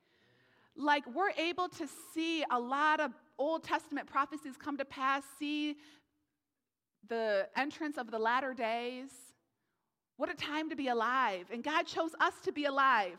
Like, 0.78 1.04
we're 1.14 1.32
able 1.32 1.68
to 1.68 1.88
see 2.14 2.46
a 2.50 2.58
lot 2.58 3.02
of 3.02 3.12
Old 3.42 3.64
Testament 3.64 4.08
prophecies 4.08 4.56
come 4.56 4.78
to 4.78 4.86
pass, 4.86 5.24
see 5.40 5.76
the 7.08 7.48
entrance 7.58 7.98
of 7.98 8.12
the 8.12 8.20
latter 8.20 8.54
days. 8.54 9.10
What 10.18 10.30
a 10.30 10.36
time 10.36 10.70
to 10.70 10.76
be 10.76 10.90
alive. 10.90 11.48
And 11.52 11.64
God 11.64 11.88
chose 11.88 12.12
us 12.20 12.36
to 12.44 12.52
be 12.52 12.66
alive. 12.66 13.18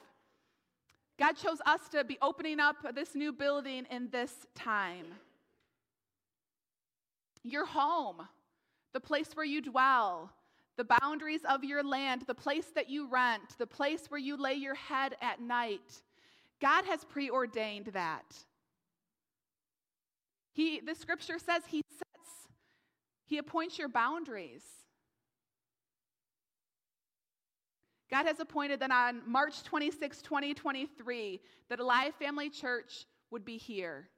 God 1.19 1.33
chose 1.33 1.59
us 1.67 1.81
to 1.91 2.05
be 2.05 2.19
opening 2.23 2.61
up 2.61 2.77
this 2.95 3.17
new 3.17 3.33
building 3.33 3.85
in 3.91 4.09
this 4.11 4.33
time. 4.55 5.07
Your 7.43 7.67
home, 7.67 8.23
the 8.93 9.01
place 9.01 9.31
where 9.35 9.45
you 9.45 9.61
dwell, 9.61 10.31
the 10.77 10.87
boundaries 11.01 11.43
of 11.49 11.65
your 11.65 11.83
land, 11.83 12.23
the 12.29 12.35
place 12.35 12.67
that 12.77 12.89
you 12.89 13.09
rent, 13.09 13.59
the 13.59 13.67
place 13.67 14.07
where 14.09 14.21
you 14.21 14.37
lay 14.37 14.55
your 14.55 14.77
head 14.77 15.17
at 15.21 15.41
night. 15.41 16.03
God 16.61 16.85
has 16.85 17.03
preordained 17.03 17.87
that. 17.87 18.37
He, 20.53 20.81
the 20.81 20.95
scripture 20.95 21.39
says 21.39 21.63
he 21.67 21.83
sets, 21.91 22.49
he 23.25 23.39
appoints 23.39 23.79
your 23.79 23.89
boundaries. 23.89 24.63
God 28.11 28.27
has 28.27 28.41
appointed 28.41 28.81
that 28.81 28.91
on 28.91 29.23
March 29.27 29.63
26, 29.63 30.21
2023, 30.21 31.41
that 31.71 31.81
Alive 31.81 32.13
Family 32.19 32.51
Church 32.51 33.07
would 33.31 33.45
be 33.45 33.57
here 33.57 34.11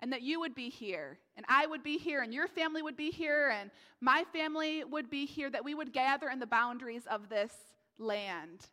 and 0.00 0.12
that 0.12 0.22
you 0.22 0.40
would 0.40 0.54
be 0.54 0.68
here, 0.68 1.18
and 1.36 1.46
I 1.48 1.66
would 1.66 1.82
be 1.82 1.96
here, 1.96 2.22
and 2.22 2.34
your 2.34 2.46
family 2.46 2.82
would 2.82 2.96
be 2.96 3.10
here, 3.10 3.50
and 3.58 3.70
my 4.00 4.24
family 4.32 4.84
would 4.84 5.08
be 5.08 5.24
here, 5.24 5.48
that 5.50 5.64
we 5.64 5.74
would 5.74 5.92
gather 5.92 6.28
in 6.28 6.38
the 6.38 6.46
boundaries 6.46 7.04
of 7.10 7.28
this 7.28 7.52
land. 7.98 8.66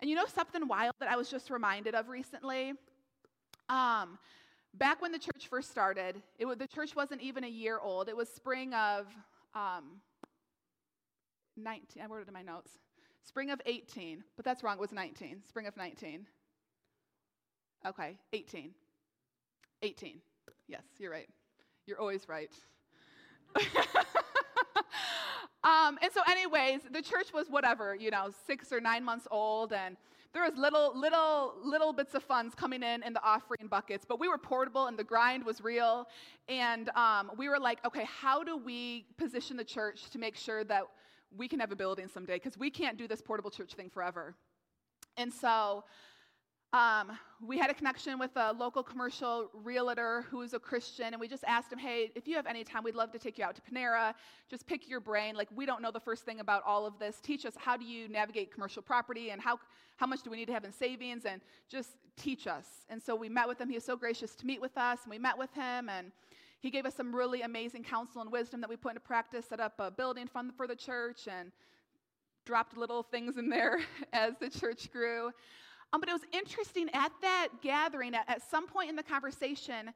And 0.00 0.10
you 0.10 0.16
know 0.16 0.26
something 0.26 0.68
wild 0.68 0.94
that 1.00 1.08
I 1.08 1.16
was 1.16 1.30
just 1.30 1.48
reminded 1.50 1.94
of 1.94 2.08
recently? 2.08 2.74
Um, 3.68 4.18
back 4.78 5.02
when 5.02 5.12
the 5.12 5.18
church 5.18 5.48
first 5.48 5.70
started, 5.70 6.22
it 6.38 6.58
the 6.58 6.66
church 6.66 6.94
wasn't 6.94 7.20
even 7.20 7.44
a 7.44 7.48
year 7.48 7.78
old. 7.78 8.08
It 8.08 8.16
was 8.16 8.28
spring 8.28 8.72
of 8.74 9.06
um, 9.54 10.00
19, 11.56 12.02
I 12.02 12.06
wrote 12.06 12.22
it 12.22 12.28
in 12.28 12.34
my 12.34 12.42
notes. 12.42 12.72
Spring 13.22 13.50
of 13.50 13.60
18, 13.66 14.24
but 14.36 14.44
that's 14.44 14.62
wrong, 14.62 14.76
it 14.76 14.80
was 14.80 14.92
19. 14.92 15.42
Spring 15.46 15.66
of 15.66 15.76
19. 15.76 16.26
Okay, 17.86 18.16
18. 18.32 18.70
18. 19.82 20.20
Yes, 20.66 20.82
you're 20.98 21.10
right. 21.10 21.28
You're 21.86 22.00
always 22.00 22.28
right. 22.28 22.50
um, 25.64 25.98
and 26.02 26.12
so, 26.12 26.20
anyways, 26.28 26.80
the 26.90 27.02
church 27.02 27.32
was 27.32 27.46
whatever, 27.48 27.94
you 27.94 28.10
know, 28.10 28.30
six 28.46 28.72
or 28.72 28.80
nine 28.80 29.04
months 29.04 29.26
old, 29.30 29.72
and 29.72 29.96
there 30.34 30.42
was 30.42 30.52
little, 30.56 30.92
little, 30.98 31.54
little 31.64 31.92
bits 31.92 32.14
of 32.14 32.22
funds 32.22 32.54
coming 32.54 32.82
in 32.82 33.02
in 33.02 33.12
the 33.12 33.22
offering 33.22 33.66
buckets, 33.68 34.04
but 34.06 34.20
we 34.20 34.28
were 34.28 34.38
portable, 34.38 34.86
and 34.86 34.98
the 34.98 35.04
grind 35.04 35.44
was 35.44 35.62
real. 35.62 36.06
And 36.48 36.90
um, 36.90 37.30
we 37.38 37.48
were 37.48 37.58
like, 37.58 37.84
okay, 37.86 38.04
how 38.04 38.42
do 38.42 38.56
we 38.56 39.06
position 39.16 39.56
the 39.56 39.64
church 39.64 40.10
to 40.10 40.18
make 40.18 40.36
sure 40.36 40.64
that 40.64 40.82
we 41.36 41.48
can 41.48 41.58
have 41.60 41.72
a 41.72 41.76
building 41.76 42.08
someday? 42.08 42.34
Because 42.34 42.58
we 42.58 42.70
can't 42.70 42.98
do 42.98 43.08
this 43.08 43.22
portable 43.22 43.50
church 43.50 43.72
thing 43.74 43.88
forever. 43.88 44.34
And 45.16 45.32
so 45.32 45.84
um, 46.74 47.12
we 47.40 47.56
had 47.56 47.70
a 47.70 47.74
connection 47.74 48.18
with 48.18 48.36
a 48.36 48.52
local 48.52 48.82
commercial 48.82 49.48
realtor 49.54 50.26
who's 50.30 50.52
a 50.52 50.58
Christian, 50.58 51.06
and 51.14 51.20
we 51.20 51.26
just 51.26 51.44
asked 51.44 51.72
him, 51.72 51.78
hey, 51.78 52.10
if 52.14 52.28
you 52.28 52.36
have 52.36 52.46
any 52.46 52.62
time, 52.62 52.84
we'd 52.84 52.94
love 52.94 53.10
to 53.12 53.18
take 53.18 53.38
you 53.38 53.44
out 53.44 53.54
to 53.54 53.62
Panera. 53.62 54.12
Just 54.50 54.66
pick 54.66 54.86
your 54.86 55.00
brain. 55.00 55.34
Like, 55.34 55.48
we 55.54 55.64
don't 55.64 55.80
know 55.80 55.90
the 55.90 56.00
first 56.00 56.26
thing 56.26 56.40
about 56.40 56.62
all 56.66 56.84
of 56.84 56.98
this. 56.98 57.20
Teach 57.22 57.46
us 57.46 57.54
how 57.56 57.78
do 57.78 57.86
you 57.86 58.06
navigate 58.08 58.52
commercial 58.52 58.82
property 58.82 59.30
and 59.30 59.40
how, 59.40 59.58
how 59.96 60.06
much 60.06 60.22
do 60.22 60.30
we 60.30 60.36
need 60.36 60.46
to 60.46 60.52
have 60.52 60.64
in 60.64 60.72
savings, 60.72 61.24
and 61.24 61.40
just 61.70 61.90
teach 62.18 62.46
us. 62.46 62.66
And 62.90 63.02
so 63.02 63.16
we 63.16 63.30
met 63.30 63.48
with 63.48 63.58
him. 63.58 63.70
He 63.70 63.76
was 63.76 63.84
so 63.84 63.96
gracious 63.96 64.34
to 64.34 64.46
meet 64.46 64.60
with 64.60 64.76
us, 64.76 64.98
and 65.04 65.10
we 65.10 65.18
met 65.18 65.38
with 65.38 65.52
him, 65.54 65.88
and 65.88 66.12
he 66.60 66.70
gave 66.70 66.84
us 66.84 66.94
some 66.94 67.14
really 67.14 67.42
amazing 67.42 67.84
counsel 67.84 68.20
and 68.20 68.30
wisdom 68.30 68.60
that 68.60 68.68
we 68.68 68.76
put 68.76 68.90
into 68.90 69.00
practice, 69.00 69.46
set 69.48 69.60
up 69.60 69.74
a 69.78 69.90
building 69.90 70.26
fund 70.26 70.52
for 70.54 70.66
the 70.66 70.76
church, 70.76 71.28
and 71.28 71.50
dropped 72.44 72.76
little 72.76 73.02
things 73.02 73.38
in 73.38 73.48
there 73.48 73.78
as 74.12 74.34
the 74.38 74.50
church 74.50 74.92
grew. 74.92 75.30
Um, 75.92 76.00
but 76.00 76.08
it 76.08 76.12
was 76.12 76.24
interesting 76.32 76.88
at 76.92 77.12
that 77.22 77.48
gathering, 77.62 78.14
at, 78.14 78.28
at 78.28 78.42
some 78.50 78.66
point 78.66 78.90
in 78.90 78.96
the 78.96 79.02
conversation, 79.02 79.90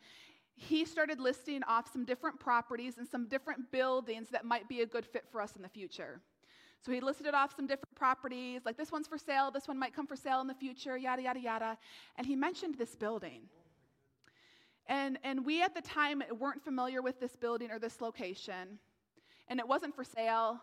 he 0.55 0.85
started 0.85 1.21
listing 1.21 1.63
off 1.65 1.93
some 1.93 2.05
different 2.05 2.39
properties 2.39 2.99
and 2.99 3.07
some 3.07 3.29
different 3.29 3.71
buildings 3.71 4.29
that 4.31 4.45
might 4.45 4.69
be 4.69 4.83
a 4.83 4.87
good 4.87 5.05
fit 5.05 5.25
for 5.31 5.41
us 5.41 5.57
in 5.57 5.63
the 5.63 5.69
future. 5.69 6.21
So 6.85 6.93
he 6.93 7.01
listed 7.01 7.35
off 7.35 7.55
some 7.55 7.67
different 7.67 7.95
properties, 7.95 8.63
like 8.65 8.77
this 8.77 8.91
one's 8.91 9.07
for 9.07 9.19
sale, 9.19 9.51
this 9.51 9.69
one 9.69 9.79
might 9.79 9.95
come 9.95 10.07
for 10.07 10.17
sale 10.17 10.41
in 10.41 10.49
the 10.49 10.55
future, 10.55 10.97
yada, 10.97 11.23
yada, 11.23 11.41
yada. 11.41 11.79
And 12.17 12.27
he 12.27 12.35
mentioned 12.35 12.77
this 12.77 12.97
building. 12.97 13.43
And, 14.87 15.17
and 15.23 15.47
we 15.47 15.63
at 15.63 15.75
the 15.75 15.81
time 15.81 16.23
weren't 16.41 16.63
familiar 16.63 17.01
with 17.01 17.21
this 17.21 17.37
building 17.37 17.71
or 17.71 17.79
this 17.79 18.01
location. 18.01 18.79
And 19.47 19.61
it 19.61 19.69
wasn't 19.69 19.95
for 19.95 20.03
sale. 20.03 20.61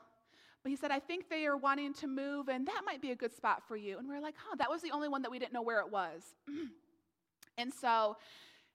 But 0.63 0.71
he 0.71 0.75
said, 0.75 0.91
I 0.91 0.99
think 0.99 1.29
they 1.29 1.45
are 1.45 1.55
wanting 1.55 1.93
to 1.95 2.07
move, 2.07 2.49
and 2.49 2.67
that 2.67 2.81
might 2.85 3.01
be 3.01 3.11
a 3.11 3.15
good 3.15 3.33
spot 3.33 3.63
for 3.67 3.77
you. 3.77 3.97
And 3.97 4.09
we 4.09 4.15
are 4.15 4.21
like, 4.21 4.35
huh, 4.37 4.55
that 4.57 4.69
was 4.69 4.81
the 4.81 4.91
only 4.91 5.07
one 5.07 5.21
that 5.21 5.31
we 5.31 5.39
didn't 5.39 5.53
know 5.53 5.61
where 5.61 5.79
it 5.79 5.89
was. 5.89 6.21
and 7.57 7.73
so 7.73 8.17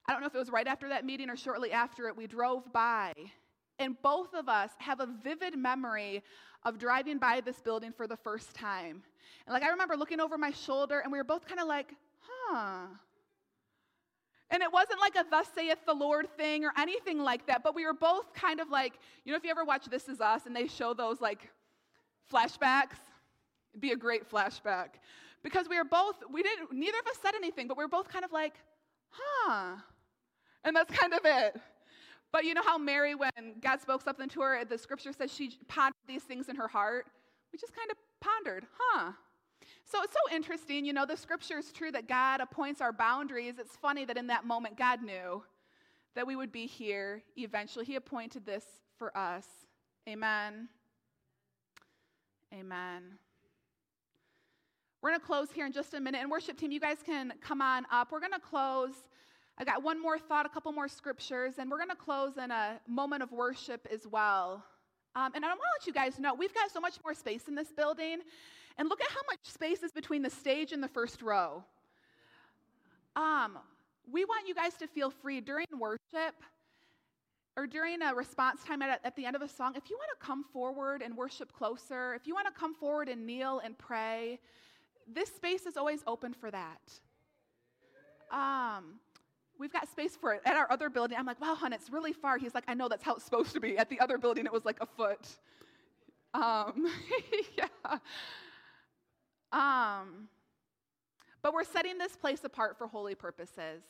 I 0.07 0.13
don't 0.13 0.21
know 0.21 0.27
if 0.27 0.35
it 0.35 0.39
was 0.39 0.51
right 0.51 0.67
after 0.67 0.89
that 0.89 1.05
meeting 1.05 1.29
or 1.29 1.37
shortly 1.37 1.73
after 1.73 2.09
it, 2.09 2.17
we 2.17 2.27
drove 2.27 2.73
by. 2.73 3.13
And 3.79 4.01
both 4.03 4.35
of 4.35 4.49
us 4.49 4.71
have 4.79 5.01
a 5.01 5.09
vivid 5.23 5.59
memory 5.59 6.23
of 6.63 6.79
driving 6.79 7.19
by 7.19 7.41
this 7.41 7.61
building 7.61 7.93
for 7.93 8.07
the 8.07 8.17
first 8.17 8.55
time. 8.55 9.03
And 9.47 9.53
like 9.53 9.63
I 9.63 9.69
remember 9.69 9.97
looking 9.97 10.21
over 10.21 10.39
my 10.39 10.53
shoulder, 10.53 11.01
and 11.01 11.13
we 11.13 11.19
were 11.19 11.25
both 11.25 11.47
kind 11.47 11.61
of 11.61 11.67
like, 11.67 11.93
huh. 12.23 12.87
And 14.51 14.63
it 14.63 14.73
wasn't 14.73 15.01
like 15.01 15.17
a 15.17 15.25
thus 15.29 15.49
saith 15.55 15.79
the 15.87 15.95
Lord 15.95 16.29
thing 16.37 16.65
or 16.65 16.73
anything 16.79 17.19
like 17.19 17.47
that, 17.47 17.63
but 17.63 17.75
we 17.75 17.85
were 17.85 17.95
both 17.95 18.33
kind 18.33 18.61
of 18.61 18.71
like, 18.71 18.95
you 19.25 19.33
know, 19.33 19.37
if 19.37 19.45
you 19.45 19.51
ever 19.51 19.65
watch 19.65 19.87
This 19.87 20.09
Is 20.09 20.21
Us 20.21 20.47
and 20.47 20.55
they 20.55 20.67
show 20.67 20.95
those 20.95 21.21
like 21.21 21.51
Flashbacks? 22.33 22.99
It'd 23.73 23.81
be 23.81 23.93
a 23.93 23.97
great 23.97 24.29
flashback. 24.31 24.89
Because 25.43 25.69
we 25.69 25.77
were 25.77 25.85
both, 25.85 26.17
we 26.33 26.43
didn't, 26.43 26.73
neither 26.73 26.99
of 26.99 27.07
us 27.07 27.19
said 27.21 27.35
anything, 27.35 27.69
but 27.69 27.77
we 27.77 27.85
were 27.85 27.89
both 27.89 28.09
kind 28.09 28.25
of 28.25 28.33
like, 28.33 28.55
huh. 29.11 29.77
And 30.65 30.75
that's 30.75 30.97
kind 30.97 31.13
of 31.13 31.21
it. 31.25 31.61
But 32.33 32.45
you 32.45 32.55
know 32.55 32.63
how 32.65 32.79
Mary, 32.79 33.15
when 33.15 33.31
God 33.61 33.81
spoke 33.81 34.03
something 34.03 34.29
to 34.31 34.41
her, 34.41 34.65
the 34.65 34.79
scripture 34.79 35.13
says 35.13 35.33
she 35.33 35.57
pondered 35.69 35.95
these 36.09 36.23
things 36.23 36.49
in 36.49 36.57
her 36.57 36.67
heart? 36.67 37.07
We 37.53 37.59
just 37.59 37.77
kind 37.77 37.91
of 37.91 37.97
pondered, 38.21 38.65
huh. 38.79 39.13
So 39.85 40.03
it's 40.03 40.15
so 40.15 40.35
interesting, 40.35 40.85
you 40.85 40.93
know, 40.93 41.05
the 41.07 41.17
scripture 41.17 41.59
is 41.59 41.71
true 41.71 41.93
that 41.93 42.09
God 42.09 42.41
appoints 42.41 42.81
our 42.81 42.93
boundaries. 42.93 43.55
It's 43.59 43.77
funny 43.77 44.05
that 44.07 44.17
in 44.17 44.27
that 44.29 44.47
moment, 44.47 44.77
God 44.79 45.03
knew 45.03 45.45
that 46.15 46.27
we 46.27 46.37
would 46.37 46.53
be 46.53 46.67
here 46.67 47.23
eventually. 47.37 47.85
He 47.85 47.97
appointed 47.97 48.47
this 48.47 48.65
for 48.99 49.17
us. 49.17 49.47
Amen. 50.09 50.69
Amen. 52.55 53.03
We're 55.03 55.11
going 55.11 55.21
to 55.21 55.27
close 55.27 55.49
here 55.53 55.67
in 55.67 55.73
just 55.73 55.93
a 55.95 56.01
minute. 56.01 56.21
And, 56.21 56.31
worship 56.31 56.57
team, 56.57 56.71
you 56.71 56.79
guys 56.79 56.99
can 57.05 57.33
come 57.41 57.61
on 57.61 57.85
up. 57.91 58.13
We're 58.13 58.21
going 58.21 58.33
to 58.33 58.39
close. 58.39 58.93
I 59.59 59.65
got 59.65 59.83
one 59.83 60.01
more 60.01 60.19
thought, 60.19 60.47
a 60.47 60.49
couple 60.49 60.71
more 60.71 60.87
scriptures, 60.87 61.55
and 61.59 61.69
we're 61.69 61.79
going 61.79 61.91
to 61.91 61.97
close 61.97 62.37
in 62.37 62.53
a 62.53 62.81
moment 62.87 63.25
of 63.25 63.33
worship 63.33 63.89
as 63.93 64.07
well. 64.07 64.65
Um, 65.17 65.33
and 65.35 65.45
I 65.45 65.49
want 65.49 65.61
to 65.61 65.81
let 65.81 65.87
you 65.87 65.93
guys 65.93 66.21
know 66.21 66.33
we've 66.35 66.55
got 66.55 66.71
so 66.71 66.81
much 66.81 66.99
more 67.03 67.15
space 67.15 67.49
in 67.49 67.57
this 67.57 67.73
building. 67.73 68.19
And 68.79 68.89
look 68.89 69.01
at 69.01 69.11
how 69.11 69.21
much 69.29 69.41
space 69.45 69.83
is 69.83 69.91
between 69.91 70.23
the 70.23 70.31
stage 70.31 70.71
and 70.73 70.83
the 70.83 70.89
first 70.89 71.23
row. 71.23 71.65
Um, 73.17 73.59
we 74.11 74.25
want 74.25 74.47
you 74.47 74.55
guys 74.55 74.75
to 74.75 74.87
feel 74.87 75.11
free 75.11 75.41
during 75.41 75.67
worship 75.77 76.35
or 77.57 77.67
during 77.67 78.03
a 78.03 78.15
response 78.15 78.63
time 78.65 78.83
at, 78.83 79.01
at 79.05 79.17
the 79.17 79.25
end 79.25 79.37
of 79.37 79.43
a 79.43 79.49
song, 79.49 79.75
if 79.77 79.89
you 79.89 79.97
want 79.97 80.11
to 80.19 80.27
come 80.27 80.45
forward 80.53 81.03
and 81.03 81.17
worship 81.17 81.53
closer, 81.53 82.15
if 82.15 82.27
you 82.27 82.35
want 82.35 82.47
to 82.47 82.53
come 82.53 82.75
forward 82.75 83.09
and 83.09 83.25
kneel 83.27 83.61
and 83.65 83.79
pray, 83.79 84.41
this 85.13 85.29
space 85.29 85.67
is 85.67 85.77
always 85.77 86.03
open 86.07 86.33
for 86.33 86.51
that. 86.51 86.81
Um, 88.33 88.99
we've 89.59 89.73
got 89.73 89.89
space 89.89 90.17
for 90.17 90.35
it 90.35 90.43
at 90.45 90.57
our 90.57 90.71
other 90.71 90.91
building. 90.91 91.17
I'm 91.17 91.27
like, 91.27 91.41
wow, 91.41 91.55
hon, 91.55 91.73
it's 91.73 91.91
really 91.91 92.13
far. 92.13 92.39
He's 92.39 92.55
like, 92.55 92.65
I 92.67 92.75
know 92.75 92.89
that's 92.89 93.05
how 93.05 93.15
it's 93.15 93.25
supposed 93.25 93.53
to 93.53 93.61
be. 93.61 93.79
At 93.79 93.89
the 93.89 94.01
other 94.01 94.19
building, 94.19 94.47
it 94.47 94.53
was 94.53 94.65
like 94.65 94.79
a 94.81 94.87
foot. 94.87 95.29
Um, 96.33 96.87
yeah. 97.57 97.99
Um, 99.53 100.29
but 101.43 101.53
we're 101.53 101.65
setting 101.65 101.99
this 101.99 102.17
place 102.17 102.43
apart 102.43 102.77
for 102.77 102.89
holy 102.89 103.15
purposes. 103.15 103.83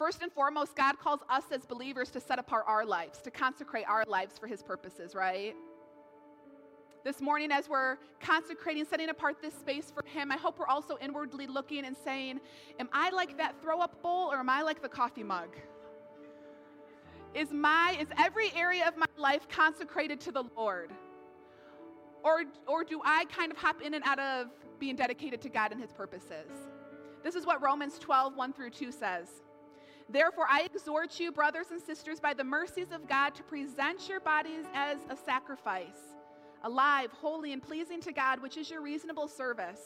First 0.00 0.22
and 0.22 0.32
foremost, 0.32 0.76
God 0.76 0.98
calls 0.98 1.20
us 1.28 1.44
as 1.52 1.66
believers 1.66 2.08
to 2.12 2.20
set 2.20 2.38
apart 2.38 2.64
our 2.66 2.86
lives, 2.86 3.18
to 3.18 3.30
consecrate 3.30 3.84
our 3.86 4.02
lives 4.08 4.38
for 4.38 4.46
His 4.46 4.62
purposes, 4.62 5.14
right? 5.14 5.54
This 7.04 7.20
morning, 7.20 7.52
as 7.52 7.68
we're 7.68 7.98
consecrating, 8.18 8.86
setting 8.86 9.10
apart 9.10 9.42
this 9.42 9.52
space 9.52 9.92
for 9.94 10.02
Him, 10.08 10.32
I 10.32 10.38
hope 10.38 10.58
we're 10.58 10.68
also 10.68 10.96
inwardly 11.02 11.46
looking 11.46 11.84
and 11.84 11.94
saying, 12.02 12.40
Am 12.78 12.88
I 12.94 13.10
like 13.10 13.36
that 13.36 13.60
throw 13.60 13.80
up 13.80 14.00
bowl 14.00 14.32
or 14.32 14.38
am 14.38 14.48
I 14.48 14.62
like 14.62 14.80
the 14.80 14.88
coffee 14.88 15.22
mug? 15.22 15.54
Is, 17.34 17.52
my, 17.52 17.94
is 18.00 18.08
every 18.16 18.54
area 18.56 18.88
of 18.88 18.96
my 18.96 19.04
life 19.18 19.50
consecrated 19.50 20.18
to 20.22 20.32
the 20.32 20.44
Lord? 20.56 20.92
Or, 22.22 22.44
or 22.66 22.84
do 22.84 23.02
I 23.04 23.26
kind 23.26 23.52
of 23.52 23.58
hop 23.58 23.82
in 23.82 23.92
and 23.92 24.04
out 24.06 24.18
of 24.18 24.46
being 24.78 24.96
dedicated 24.96 25.42
to 25.42 25.50
God 25.50 25.72
and 25.72 25.80
His 25.80 25.92
purposes? 25.92 26.48
This 27.22 27.34
is 27.34 27.44
what 27.44 27.60
Romans 27.60 27.98
12, 27.98 28.34
1 28.34 28.52
through 28.54 28.70
2 28.70 28.92
says. 28.92 29.28
Therefore, 30.12 30.46
I 30.48 30.62
exhort 30.62 31.20
you, 31.20 31.30
brothers 31.30 31.66
and 31.70 31.80
sisters, 31.80 32.18
by 32.18 32.34
the 32.34 32.42
mercies 32.42 32.88
of 32.92 33.08
God, 33.08 33.34
to 33.36 33.44
present 33.44 34.08
your 34.08 34.18
bodies 34.18 34.64
as 34.74 34.98
a 35.08 35.16
sacrifice, 35.16 36.16
alive, 36.64 37.12
holy, 37.12 37.52
and 37.52 37.62
pleasing 37.62 38.00
to 38.00 38.12
God, 38.12 38.42
which 38.42 38.56
is 38.56 38.68
your 38.68 38.80
reasonable 38.80 39.28
service. 39.28 39.80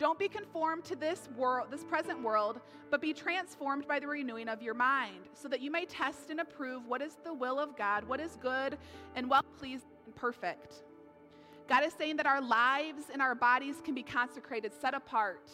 Don't 0.00 0.18
be 0.18 0.26
conformed 0.26 0.84
to 0.86 0.96
this 0.96 1.28
world, 1.36 1.68
this 1.70 1.84
present 1.84 2.20
world, 2.22 2.60
but 2.90 3.00
be 3.00 3.12
transformed 3.12 3.86
by 3.86 4.00
the 4.00 4.06
renewing 4.08 4.48
of 4.48 4.62
your 4.62 4.74
mind, 4.74 5.28
so 5.32 5.46
that 5.46 5.60
you 5.60 5.70
may 5.70 5.84
test 5.84 6.30
and 6.30 6.40
approve 6.40 6.84
what 6.88 7.00
is 7.00 7.16
the 7.22 7.32
will 7.32 7.60
of 7.60 7.76
God, 7.76 8.02
what 8.08 8.18
is 8.18 8.36
good 8.42 8.76
and 9.14 9.30
well 9.30 9.44
pleased 9.60 9.84
and 10.06 10.14
perfect. 10.16 10.82
God 11.68 11.84
is 11.84 11.92
saying 11.92 12.16
that 12.16 12.26
our 12.26 12.40
lives 12.40 13.04
and 13.12 13.22
our 13.22 13.36
bodies 13.36 13.76
can 13.84 13.94
be 13.94 14.02
consecrated, 14.02 14.72
set 14.74 14.92
apart, 14.92 15.48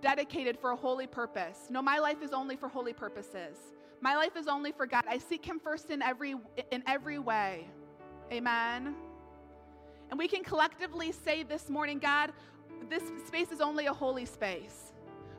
dedicated 0.00 0.58
for 0.58 0.70
a 0.70 0.76
holy 0.76 1.06
purpose. 1.06 1.66
No, 1.70 1.82
my 1.82 1.98
life 1.98 2.22
is 2.22 2.32
only 2.32 2.56
for 2.56 2.68
holy 2.68 2.92
purposes. 2.92 3.56
My 4.00 4.14
life 4.16 4.36
is 4.36 4.46
only 4.46 4.72
for 4.72 4.86
God. 4.86 5.04
I 5.08 5.18
seek 5.18 5.44
him 5.44 5.58
first 5.58 5.90
in 5.90 6.02
every 6.02 6.36
in 6.70 6.82
every 6.86 7.18
way. 7.18 7.66
Amen. 8.32 8.94
And 10.10 10.18
we 10.18 10.28
can 10.28 10.42
collectively 10.42 11.12
say 11.12 11.42
this 11.42 11.68
morning, 11.68 11.98
God, 11.98 12.32
this 12.88 13.02
space 13.26 13.50
is 13.50 13.60
only 13.60 13.86
a 13.86 13.92
holy 13.92 14.24
space. 14.24 14.92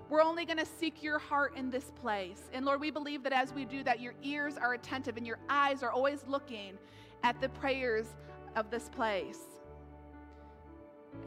We're 0.10 0.24
only 0.24 0.45
going 0.45 0.58
to 0.58 0.65
seek 0.65 1.04
your 1.04 1.19
heart 1.19 1.56
in 1.56 1.69
this 1.69 1.91
place. 2.02 2.50
And 2.54 2.65
Lord, 2.65 2.82
we 2.82 2.89
believe 2.89 3.24
that 3.24 3.34
as 3.34 3.54
we 3.54 3.65
do 3.65 3.84
that, 3.84 4.00
your 4.00 4.13
ears 4.24 4.58
are 4.58 4.74
attentive 4.74 5.17
and 5.17 5.26
your 5.26 5.38
eyes 5.50 5.84
are 5.84 5.91
always 5.91 6.24
looking 6.28 6.78
at 7.24 7.39
the 7.39 7.50
prayers 7.50 8.08
of 8.56 8.72
this 8.72 8.89
place. 8.89 9.39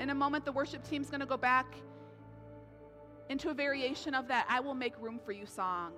In 0.00 0.10
a 0.10 0.14
moment, 0.14 0.44
the 0.44 0.52
worship 0.52 0.88
team's 0.88 1.10
going 1.10 1.20
to 1.20 1.26
go 1.26 1.36
back 1.36 1.74
into 3.32 3.48
a 3.50 3.54
variation 3.54 4.14
of 4.14 4.28
that 4.28 4.46
I 4.48 4.60
will 4.60 4.74
make 4.74 4.92
room 5.00 5.18
for 5.24 5.32
you 5.32 5.46
song. 5.46 5.92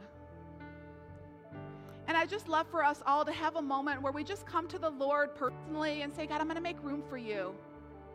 And 2.06 2.16
I 2.16 2.26
just 2.26 2.48
love 2.48 2.66
for 2.70 2.84
us 2.84 3.02
all 3.06 3.24
to 3.24 3.32
have 3.32 3.56
a 3.56 3.62
moment 3.62 4.00
where 4.00 4.12
we 4.12 4.22
just 4.22 4.46
come 4.46 4.68
to 4.68 4.78
the 4.78 4.90
Lord 4.90 5.34
personally 5.34 6.02
and 6.02 6.14
say, 6.14 6.26
God, 6.26 6.40
I'm 6.40 6.46
going 6.46 6.56
to 6.56 6.62
make 6.62 6.82
room 6.82 7.02
for 7.10 7.18
you. 7.18 7.54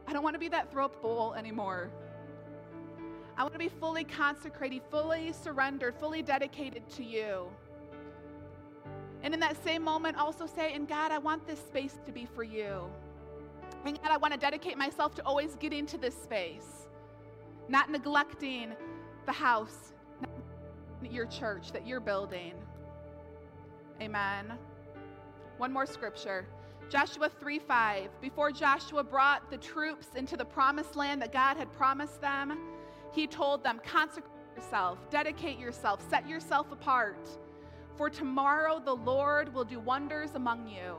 I 0.08 0.14
don't 0.14 0.24
want 0.24 0.36
to 0.36 0.40
be 0.40 0.48
that 0.50 0.72
throw 0.72 0.86
up 0.86 1.02
bowl 1.02 1.34
anymore. 1.34 1.92
I 3.38 3.44
want 3.44 3.54
to 3.54 3.60
be 3.60 3.70
fully 3.70 4.04
consecrated, 4.04 4.82
fully 4.90 5.34
surrendered, 5.34 5.96
fully 5.96 6.22
dedicated 6.22 6.88
to 6.92 7.04
you. 7.04 7.48
And 9.22 9.34
in 9.34 9.40
that 9.42 9.62
same 9.64 9.84
moment, 9.84 10.18
also 10.18 10.46
say, 10.46 10.74
and 10.74 10.88
God, 10.88 11.12
I 11.12 11.18
want 11.18 11.46
this 11.46 11.60
space 11.60 12.00
to 12.06 12.12
be 12.12 12.26
for 12.26 12.44
you. 12.44 12.90
And 13.86 14.02
God, 14.02 14.12
I 14.12 14.18
want 14.18 14.34
to 14.34 14.40
dedicate 14.40 14.78
myself 14.78 15.14
to 15.16 15.26
always 15.26 15.56
getting 15.56 15.86
to 15.88 15.98
this 15.98 16.16
space, 16.16 16.88
not 17.68 17.90
neglecting 17.90 18.74
the 19.26 19.32
house, 19.32 19.94
your 21.04 21.26
church 21.26 21.72
that 21.72 21.88
you're 21.88 22.00
building. 22.00 22.54
Amen. 24.02 24.54
One 25.58 25.74
more 25.74 25.86
scripture. 25.86 26.46
Joshua 26.90 27.30
3 27.40 27.60
5. 27.60 28.10
Before 28.22 28.52
Joshua 28.52 29.04
brought 29.04 29.50
the 29.52 29.58
troops 29.58 30.08
into 30.16 30.36
the 30.36 30.46
promised 30.46 30.96
land 30.96 31.22
that 31.22 31.32
God 31.32 31.58
had 31.58 31.72
promised 31.74 32.22
them, 32.22 32.58
he 33.12 33.28
told 33.28 33.64
them, 33.64 33.80
Consecrate 33.86 34.32
yourself, 34.56 34.98
dedicate 35.10 35.60
yourself, 35.60 36.02
set 36.10 36.28
yourself 36.28 36.72
apart. 36.72 37.28
For 37.96 38.10
tomorrow 38.10 38.82
the 38.84 38.96
Lord 38.96 39.54
will 39.54 39.66
do 39.66 39.80
wonders 39.80 40.32
among 40.36 40.68
you. 40.68 40.96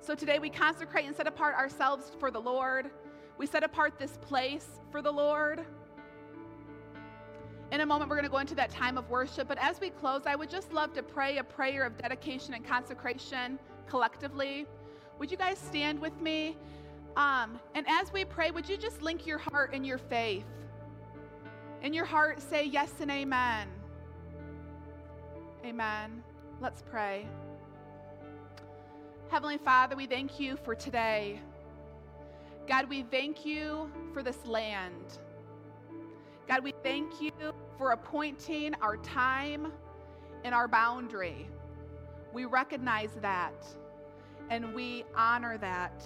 So 0.00 0.14
today 0.14 0.38
we 0.38 0.50
consecrate 0.50 1.06
and 1.06 1.16
set 1.16 1.26
apart 1.26 1.54
ourselves 1.54 2.12
for 2.20 2.30
the 2.30 2.40
Lord. 2.40 2.90
We 3.38 3.46
set 3.46 3.64
apart 3.64 3.98
this 3.98 4.18
place 4.20 4.66
for 4.90 5.02
the 5.02 5.10
Lord. 5.10 5.64
In 7.76 7.82
a 7.82 7.84
moment, 7.84 8.08
we're 8.08 8.16
going 8.16 8.24
to 8.24 8.30
go 8.30 8.38
into 8.38 8.54
that 8.54 8.70
time 8.70 8.96
of 8.96 9.10
worship. 9.10 9.48
But 9.48 9.58
as 9.60 9.82
we 9.82 9.90
close, 9.90 10.22
I 10.24 10.34
would 10.34 10.48
just 10.48 10.72
love 10.72 10.94
to 10.94 11.02
pray 11.02 11.36
a 11.36 11.44
prayer 11.44 11.84
of 11.84 11.98
dedication 11.98 12.54
and 12.54 12.66
consecration 12.66 13.58
collectively. 13.86 14.64
Would 15.18 15.30
you 15.30 15.36
guys 15.36 15.58
stand 15.58 16.00
with 16.00 16.18
me? 16.18 16.56
Um, 17.18 17.60
and 17.74 17.84
as 17.86 18.10
we 18.14 18.24
pray, 18.24 18.50
would 18.50 18.66
you 18.66 18.78
just 18.78 19.02
link 19.02 19.26
your 19.26 19.36
heart 19.36 19.74
and 19.74 19.86
your 19.86 19.98
faith? 19.98 20.46
In 21.82 21.92
your 21.92 22.06
heart, 22.06 22.40
say 22.40 22.64
yes 22.64 22.94
and 23.00 23.10
amen. 23.10 23.68
Amen. 25.62 26.22
Let's 26.62 26.80
pray. 26.80 27.28
Heavenly 29.28 29.58
Father, 29.58 29.96
we 29.96 30.06
thank 30.06 30.40
you 30.40 30.56
for 30.56 30.74
today. 30.74 31.42
God, 32.66 32.88
we 32.88 33.02
thank 33.02 33.44
you 33.44 33.90
for 34.14 34.22
this 34.22 34.46
land. 34.46 35.18
God, 36.48 36.62
we 36.62 36.72
thank 36.84 37.20
you 37.20 37.32
for 37.76 37.90
appointing 37.90 38.74
our 38.80 38.96
time 38.98 39.72
and 40.44 40.54
our 40.54 40.68
boundary. 40.68 41.48
We 42.32 42.44
recognize 42.44 43.10
that 43.20 43.66
and 44.48 44.72
we 44.72 45.04
honor 45.16 45.58
that. 45.58 46.04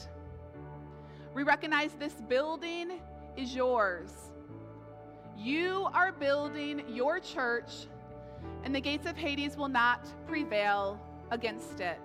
We 1.34 1.42
recognize 1.42 1.92
this 1.92 2.14
building 2.26 3.00
is 3.36 3.54
yours. 3.54 4.12
You 5.36 5.88
are 5.92 6.10
building 6.10 6.84
your 6.88 7.20
church, 7.20 7.86
and 8.64 8.74
the 8.74 8.80
gates 8.80 9.06
of 9.06 9.18
Hades 9.18 9.58
will 9.58 9.68
not 9.68 10.06
prevail 10.26 10.98
against 11.30 11.80
it. 11.80 11.98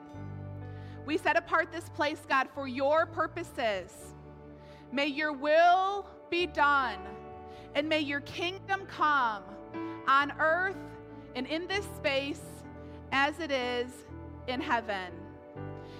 We 1.05 1.17
set 1.17 1.37
apart 1.37 1.71
this 1.71 1.87
place, 1.89 2.19
God, 2.27 2.49
for 2.53 2.67
your 2.67 3.05
purposes. 3.05 4.13
May 4.91 5.07
your 5.07 5.31
will 5.31 6.05
be 6.29 6.47
done 6.47 6.99
and 7.75 7.87
may 7.87 7.99
your 7.99 8.21
kingdom 8.21 8.85
come 8.87 9.43
on 10.07 10.31
earth 10.39 10.77
and 11.35 11.45
in 11.45 11.67
this 11.67 11.85
space 11.97 12.41
as 13.11 13.39
it 13.39 13.51
is 13.51 13.91
in 14.47 14.61
heaven. 14.61 15.11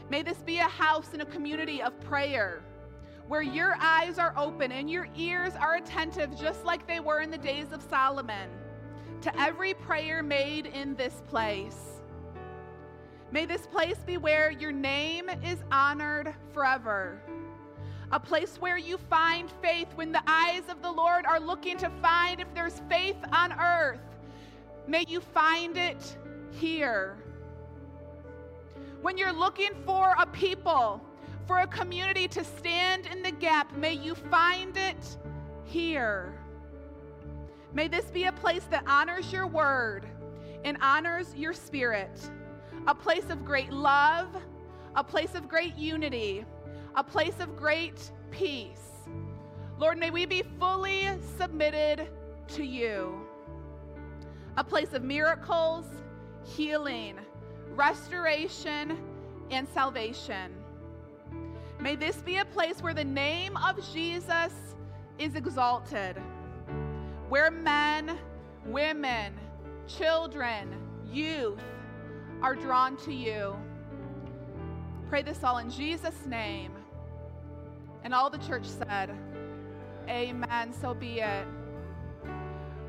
May 0.09 0.23
this 0.23 0.37
be 0.37 0.59
a 0.59 0.63
house 0.63 1.09
and 1.13 1.21
a 1.21 1.25
community 1.25 1.81
of 1.81 1.99
prayer 1.99 2.63
where 3.27 3.41
your 3.41 3.75
eyes 3.79 4.17
are 4.17 4.33
open 4.37 4.71
and 4.71 4.89
your 4.89 5.07
ears 5.17 5.53
are 5.59 5.75
attentive, 5.75 6.39
just 6.39 6.63
like 6.63 6.87
they 6.87 6.99
were 6.99 7.21
in 7.21 7.31
the 7.31 7.37
days 7.37 7.71
of 7.71 7.81
Solomon, 7.81 8.49
to 9.21 9.39
every 9.39 9.73
prayer 9.73 10.23
made 10.23 10.67
in 10.67 10.95
this 10.95 11.23
place. 11.27 12.01
May 13.31 13.45
this 13.45 13.65
place 13.67 13.97
be 14.05 14.17
where 14.17 14.51
your 14.51 14.71
name 14.71 15.29
is 15.43 15.57
honored 15.71 16.33
forever 16.53 17.19
a 18.11 18.19
place 18.19 18.57
where 18.59 18.77
you 18.77 18.97
find 19.09 19.49
faith 19.61 19.87
when 19.95 20.11
the 20.11 20.21
eyes 20.27 20.63
of 20.69 20.81
the 20.81 20.91
Lord 20.91 21.25
are 21.25 21.39
looking 21.39 21.77
to 21.77 21.89
find 22.01 22.39
if 22.39 22.53
there's 22.53 22.81
faith 22.89 23.17
on 23.31 23.53
earth. 23.59 23.99
May 24.87 25.05
you 25.07 25.19
find 25.19 25.77
it 25.77 26.17
here. 26.51 27.17
When 29.01 29.17
you're 29.17 29.33
looking 29.33 29.71
for 29.85 30.15
a 30.19 30.25
people, 30.27 31.01
for 31.47 31.59
a 31.59 31.67
community 31.67 32.27
to 32.29 32.43
stand 32.43 33.07
in 33.07 33.21
the 33.21 33.31
gap, 33.31 33.75
may 33.75 33.93
you 33.93 34.15
find 34.15 34.75
it 34.77 35.17
here. 35.63 36.33
May 37.73 37.87
this 37.87 38.05
be 38.05 38.25
a 38.25 38.31
place 38.31 38.63
that 38.71 38.83
honors 38.87 39.31
your 39.31 39.47
word 39.47 40.05
and 40.63 40.77
honors 40.81 41.35
your 41.35 41.53
spirit, 41.53 42.29
a 42.87 42.95
place 42.95 43.29
of 43.29 43.43
great 43.43 43.71
love, 43.71 44.27
a 44.95 45.03
place 45.03 45.35
of 45.35 45.47
great 45.49 45.75
unity 45.75 46.45
a 46.95 47.03
place 47.03 47.39
of 47.39 47.57
great 47.57 48.11
peace. 48.31 49.07
Lord, 49.77 49.97
may 49.97 50.09
we 50.09 50.25
be 50.25 50.43
fully 50.59 51.09
submitted 51.37 52.07
to 52.49 52.63
you. 52.63 53.19
A 54.57 54.63
place 54.63 54.93
of 54.93 55.03
miracles, 55.03 55.85
healing, 56.45 57.19
restoration, 57.71 58.97
and 59.51 59.67
salvation. 59.67 60.53
May 61.81 61.97
this 61.97 62.15
be 62.17 62.37
a 62.37 62.45
place 62.45 62.81
where 62.81 62.93
the 62.93 63.03
name 63.03 63.57
of 63.57 63.77
Jesus 63.93 64.53
is 65.19 65.35
exalted, 65.35 66.17
where 67.27 67.51
men, 67.51 68.17
women, 68.65 69.33
children, 69.85 70.77
youth 71.11 71.59
are 72.41 72.55
drawn 72.55 72.95
to 72.97 73.13
you. 73.13 73.55
Pray 75.09 75.21
this 75.21 75.43
all 75.43 75.57
in 75.57 75.69
Jesus' 75.69 76.25
name. 76.25 76.74
And 78.05 78.13
all 78.13 78.29
the 78.29 78.37
church 78.37 78.65
said, 78.65 79.09
Amen. 80.07 80.71
So 80.79 80.93
be 80.93 81.21
it. 81.21 81.47